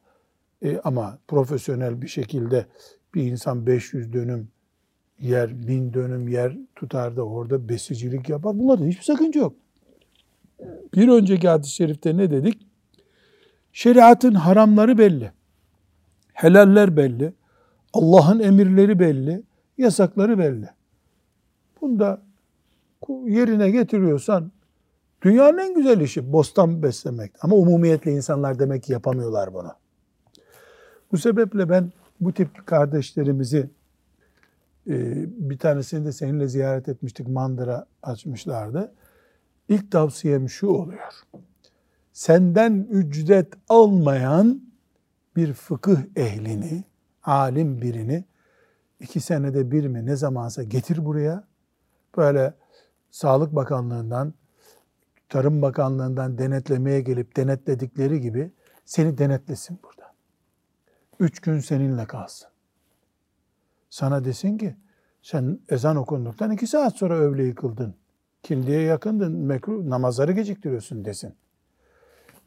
E, 0.63 0.81
ama 0.85 1.19
profesyonel 1.29 2.03
bir 2.03 2.09
şekilde 2.09 2.67
bir 3.15 3.23
insan 3.23 3.67
500 3.67 4.13
dönüm 4.13 4.49
yer, 5.21 5.69
1000 5.69 5.95
dönüm 5.95 6.29
yer 6.29 6.57
tutar 6.77 7.17
da 7.17 7.23
orada 7.23 7.69
besicilik 7.69 8.29
yapar. 8.29 8.59
Bunlarda 8.59 8.85
hiçbir 8.85 9.05
sakınca 9.05 9.41
yok. 9.41 9.55
Bir 10.95 11.09
önceki 11.09 11.49
hadis-i 11.49 11.75
şerifte 11.75 12.17
ne 12.17 12.31
dedik? 12.31 12.67
Şeriatın 13.73 14.35
haramları 14.35 14.99
belli. 14.99 15.33
Helaller 16.33 16.97
belli. 16.97 17.33
Allah'ın 17.93 18.41
emirleri 18.41 18.99
belli. 18.99 19.43
Yasakları 19.79 20.39
belli. 20.39 20.69
Bunda 21.81 22.23
yerine 23.09 23.71
getiriyorsan 23.71 24.53
dünyanın 25.23 25.59
en 25.59 25.75
güzel 25.75 26.01
işi 26.01 26.33
bostan 26.33 26.83
beslemek. 26.83 27.33
Ama 27.41 27.57
umumiyetle 27.57 28.13
insanlar 28.13 28.59
demek 28.59 28.83
ki 28.83 28.93
yapamıyorlar 28.93 29.55
bunu. 29.55 29.73
Bu 31.13 31.19
sebeple 31.19 31.69
ben 31.69 31.93
bu 32.21 32.33
tip 32.33 32.67
kardeşlerimizi 32.67 33.71
e, 34.89 35.25
bir 35.51 35.59
tanesini 35.59 36.05
de 36.05 36.13
seninle 36.13 36.49
ziyaret 36.49 36.89
etmiştik. 36.89 37.29
Mandıra 37.29 37.87
açmışlardı. 38.03 38.95
İlk 39.69 39.91
tavsiyem 39.91 40.49
şu 40.49 40.67
oluyor. 40.67 41.13
Senden 42.13 42.87
ücret 42.91 43.55
almayan 43.69 44.63
bir 45.37 45.53
fıkıh 45.53 45.99
ehlini, 46.17 46.85
alim 47.23 47.83
birini 47.83 48.25
iki 49.01 49.21
senede 49.21 49.71
bir 49.71 49.87
mi 49.87 50.07
ne 50.07 50.17
zamansa 50.17 50.63
getir 50.63 51.05
buraya. 51.05 51.45
Böyle 52.17 52.55
Sağlık 53.11 53.57
Bakanlığı'ndan, 53.57 54.35
Tarım 55.29 55.63
Bakanlığı'ndan 55.63 56.39
denetlemeye 56.39 57.01
gelip 57.01 57.37
denetledikleri 57.37 58.21
gibi 58.21 58.51
seni 58.85 59.19
denetlesin 59.19 59.79
burada. 59.83 60.00
Üç 61.21 61.41
gün 61.41 61.59
seninle 61.59 62.07
kalsın. 62.07 62.49
Sana 63.91 64.25
desin 64.25 64.59
ki 64.59 64.77
sen 65.23 65.59
ezan 65.69 65.97
okunduktan 65.97 66.51
iki 66.51 66.67
saat 66.67 66.97
sonra 66.97 67.15
öğleyi 67.15 67.55
kıldın. 67.55 67.95
Kindiye 68.43 68.81
yakındın, 68.81 69.33
mekruh, 69.33 69.85
namazları 69.85 70.33
geciktiriyorsun 70.33 71.05
desin. 71.05 71.35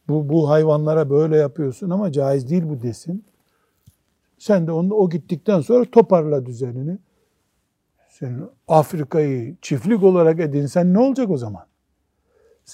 Bu, 0.07 0.29
bu 0.29 0.49
hayvanlara 0.49 1.09
böyle 1.09 1.37
yapıyorsun 1.37 1.89
ama 1.89 2.11
caiz 2.11 2.49
değil 2.49 2.63
bu 2.69 2.81
desin. 2.81 3.25
Sen 4.37 4.67
de 4.67 4.71
onu, 4.71 4.93
o 4.93 5.09
gittikten 5.09 5.61
sonra 5.61 5.85
toparla 5.91 6.45
düzenini. 6.45 6.97
Sen 8.09 8.49
Afrika'yı 8.67 9.55
çiftlik 9.61 10.03
olarak 10.03 10.39
edinsen 10.39 10.93
ne 10.93 10.99
olacak 10.99 11.29
o 11.29 11.37
zaman? 11.37 11.65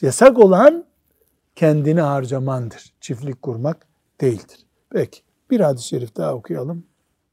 Yasak 0.02 0.40
olan 0.40 0.86
kendini 1.56 2.02
harcamandır. 2.02 2.94
Çiftlik 3.02 3.42
kurmak 3.42 3.88
değildir. 4.22 4.66
Peki 4.90 5.22
bir 5.52 5.60
hadis-i 5.60 5.88
şerif 5.88 6.16
daha 6.16 6.36
okuyalım. 6.36 6.84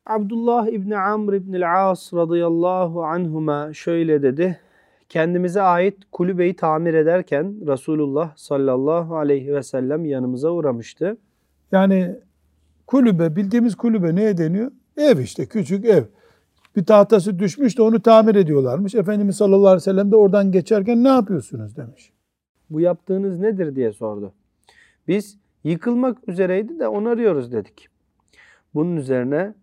Abdullah 0.07 0.67
İbni 0.67 0.99
Amr 0.99 1.33
İbni 1.33 1.69
As 1.69 2.15
radıyallahu 2.15 3.05
anhuma 3.05 3.73
şöyle 3.73 4.23
dedi. 4.23 4.61
Kendimize 5.09 5.63
ait 5.63 5.97
kulübeyi 6.13 6.57
tamir 6.57 6.95
ederken 6.95 7.55
Resulullah 7.67 8.37
sallallahu 8.37 9.17
aleyhi 9.17 9.55
ve 9.55 9.63
sellem 9.63 10.05
yanımıza 10.05 10.51
uğramıştı. 10.51 11.17
Yani 11.73 12.17
kulübe, 12.87 13.37
bildiğimiz 13.37 13.75
kulübe 13.75 14.15
neye 14.15 14.39
deniyor? 14.39 14.73
Ev 14.97 15.19
işte, 15.19 15.47
küçük 15.47 15.85
ev. 15.85 16.03
Bir 16.77 16.85
tahtası 16.85 17.39
düşmüş 17.39 17.79
de 17.79 17.83
onu 17.83 18.03
tamir 18.03 18.35
ediyorlarmış. 18.35 18.95
Efendimiz 18.95 19.37
sallallahu 19.37 19.67
aleyhi 19.67 19.77
ve 19.77 19.81
sellem 19.81 20.11
de 20.11 20.17
oradan 20.17 20.53
geçerken 20.53 21.05
ne 21.05 21.09
yapıyorsunuz 21.09 21.77
demiş. 21.77 22.13
Bu 22.71 22.81
yaptığınız 22.81 23.39
nedir 23.39 23.77
diye 23.77 23.93
sordu. 23.93 24.33
Biz 25.09 25.39
yıkılmak 25.65 26.29
üzereydi 26.29 26.79
de 26.79 26.89
onarıyoruz 26.89 27.53
dedik. 27.53 27.89
Bunun 28.75 28.97
üzerine 28.97 29.55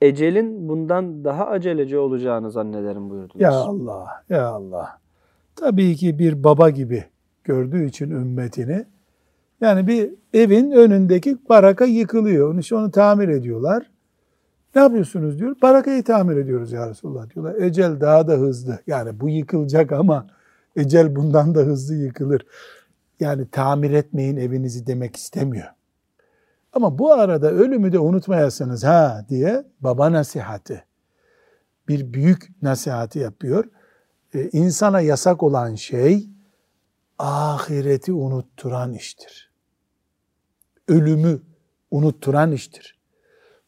ecelin 0.00 0.68
bundan 0.68 1.24
daha 1.24 1.46
aceleci 1.46 1.98
olacağını 1.98 2.50
zannederim 2.50 3.10
buyurdular. 3.10 3.40
Ya 3.40 3.52
Allah, 3.52 4.24
ya 4.28 4.46
Allah. 4.46 4.98
Tabii 5.56 5.96
ki 5.96 6.18
bir 6.18 6.44
baba 6.44 6.70
gibi 6.70 7.04
gördüğü 7.44 7.86
için 7.86 8.10
ümmetini. 8.10 8.84
Yani 9.60 9.86
bir 9.86 10.10
evin 10.34 10.70
önündeki 10.70 11.38
baraka 11.48 11.84
yıkılıyor. 11.84 12.52
Onu, 12.52 12.60
işte 12.60 12.74
onu 12.74 12.90
tamir 12.90 13.28
ediyorlar. 13.28 13.90
Ne 14.74 14.82
yapıyorsunuz 14.82 15.38
diyor. 15.38 15.56
Barakayı 15.62 16.04
tamir 16.04 16.36
ediyoruz 16.36 16.72
ya 16.72 16.90
Resulullah 16.90 17.34
diyorlar. 17.34 17.54
Ecel 17.54 18.00
daha 18.00 18.28
da 18.28 18.32
hızlı. 18.32 18.78
Yani 18.86 19.20
bu 19.20 19.28
yıkılacak 19.28 19.92
ama 19.92 20.26
ecel 20.76 21.16
bundan 21.16 21.54
da 21.54 21.60
hızlı 21.60 21.94
yıkılır. 21.94 22.46
Yani 23.20 23.46
tamir 23.48 23.90
etmeyin 23.90 24.36
evinizi 24.36 24.86
demek 24.86 25.16
istemiyor. 25.16 25.66
Ama 26.72 26.98
bu 26.98 27.12
arada 27.12 27.50
ölümü 27.50 27.92
de 27.92 27.98
unutmayasınız 27.98 28.84
ha 28.84 29.26
diye 29.28 29.64
baba 29.80 30.12
nasihati, 30.12 30.84
bir 31.88 32.12
büyük 32.12 32.62
nasihati 32.62 33.18
yapıyor. 33.18 33.64
Ee, 34.34 34.48
insana 34.52 35.00
yasak 35.00 35.42
olan 35.42 35.74
şey 35.74 36.30
ahireti 37.18 38.12
unutturan 38.12 38.92
iştir. 38.92 39.52
Ölümü 40.88 41.42
unutturan 41.90 42.52
iştir. 42.52 42.98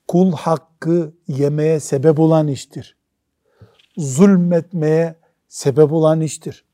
Kul 0.08 0.32
hakkı 0.32 1.14
yemeye 1.28 1.80
sebep 1.80 2.20
olan 2.20 2.48
iştir. 2.48 2.96
Zulmetmeye 3.96 5.14
sebep 5.48 5.92
olan 5.92 6.20
iştir. 6.20 6.64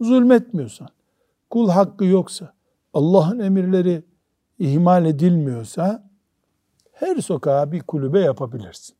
Zulmetmiyorsan, 0.00 0.88
kul 1.50 1.68
hakkı 1.68 2.04
yoksa, 2.04 2.54
Allah'ın 2.94 3.38
emirleri 3.38 4.02
ihmal 4.58 5.06
edilmiyorsa 5.06 6.10
her 6.92 7.16
sokağa 7.16 7.72
bir 7.72 7.80
kulübe 7.80 8.20
yapabilirsin. 8.20 8.96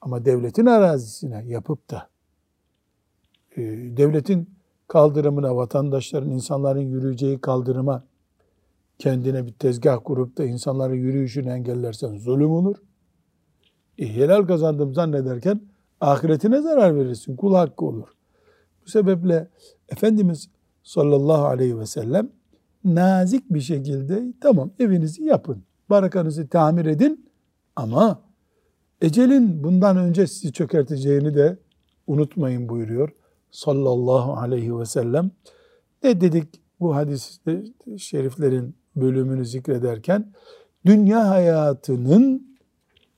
Ama 0.00 0.24
devletin 0.24 0.66
arazisine 0.66 1.44
yapıp 1.46 1.90
da 1.90 2.08
e, 3.56 3.62
devletin 3.96 4.50
kaldırımına, 4.88 5.56
vatandaşların, 5.56 6.30
insanların 6.30 6.80
yürüyeceği 6.80 7.40
kaldırıma 7.40 8.04
kendine 8.98 9.46
bir 9.46 9.52
tezgah 9.52 9.98
kurup 10.04 10.38
da 10.38 10.44
insanların 10.44 10.94
yürüyüşünü 10.94 11.50
engellersen 11.50 12.18
zulüm 12.18 12.50
olur. 12.50 12.76
E, 13.98 14.14
helal 14.14 14.46
kazandım 14.46 14.94
zannederken 14.94 15.60
ahiretine 16.00 16.62
zarar 16.62 16.96
verirsin. 16.96 17.36
Kul 17.36 17.54
hakkı 17.54 17.84
olur. 17.84 18.08
Bu 18.84 18.90
sebeple 18.90 19.48
Efendimiz 19.88 20.48
sallallahu 20.82 21.44
aleyhi 21.44 21.78
ve 21.78 21.86
sellem 21.86 22.30
nazik 22.84 23.54
bir 23.54 23.60
şekilde 23.60 24.32
tamam 24.40 24.70
evinizi 24.78 25.24
yapın, 25.24 25.62
barakanızı 25.90 26.48
tamir 26.48 26.86
edin 26.86 27.30
ama 27.76 28.22
ecelin 29.00 29.64
bundan 29.64 29.96
önce 29.96 30.26
sizi 30.26 30.52
çökerteceğini 30.52 31.34
de 31.34 31.58
unutmayın 32.06 32.68
buyuruyor 32.68 33.12
sallallahu 33.50 34.32
aleyhi 34.32 34.78
ve 34.78 34.86
sellem. 34.86 35.30
Ne 36.02 36.20
dedik 36.20 36.60
bu 36.80 36.96
hadis 36.96 37.40
şeriflerin 37.98 38.74
bölümünü 38.96 39.46
zikrederken? 39.46 40.32
Dünya 40.86 41.28
hayatının 41.28 42.56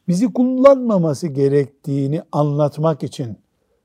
bizi 0.08 0.32
kullanmaması 0.32 1.26
gerektiğini 1.26 2.22
anlatmak 2.32 3.02
için 3.02 3.36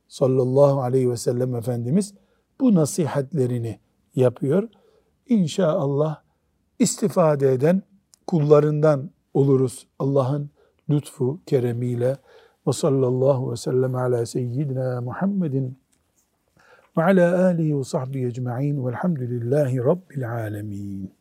sallallahu 0.08 0.82
aleyhi 0.82 1.10
ve 1.10 1.18
sellem 1.18 1.56
Efendimiz 1.56 2.14
bu 2.60 2.76
nasihatlerini 2.76 3.80
yapıyor. 4.16 4.70
İnşallah 5.30 6.22
istifade 6.80 7.54
eden 7.54 7.84
kullarından 8.28 9.10
oluruz 9.34 9.88
Allah'ın 10.00 10.50
lütfu, 10.90 11.40
keremiyle. 11.46 12.18
Ve 12.68 12.74
sallallahu 12.74 13.52
ve 13.52 13.56
sellem 13.56 13.96
ala 13.96 14.26
seyyidina 14.26 15.02
Muhammedin 15.02 15.80
ve 16.98 17.04
ala 17.04 17.46
alihi 17.46 17.80
ve 17.80 17.84
sahbihi 17.84 18.26
ecma'in 18.26 18.86
velhamdülillahi 18.86 19.78
rabbil 19.78 20.32
alemin. 20.32 21.12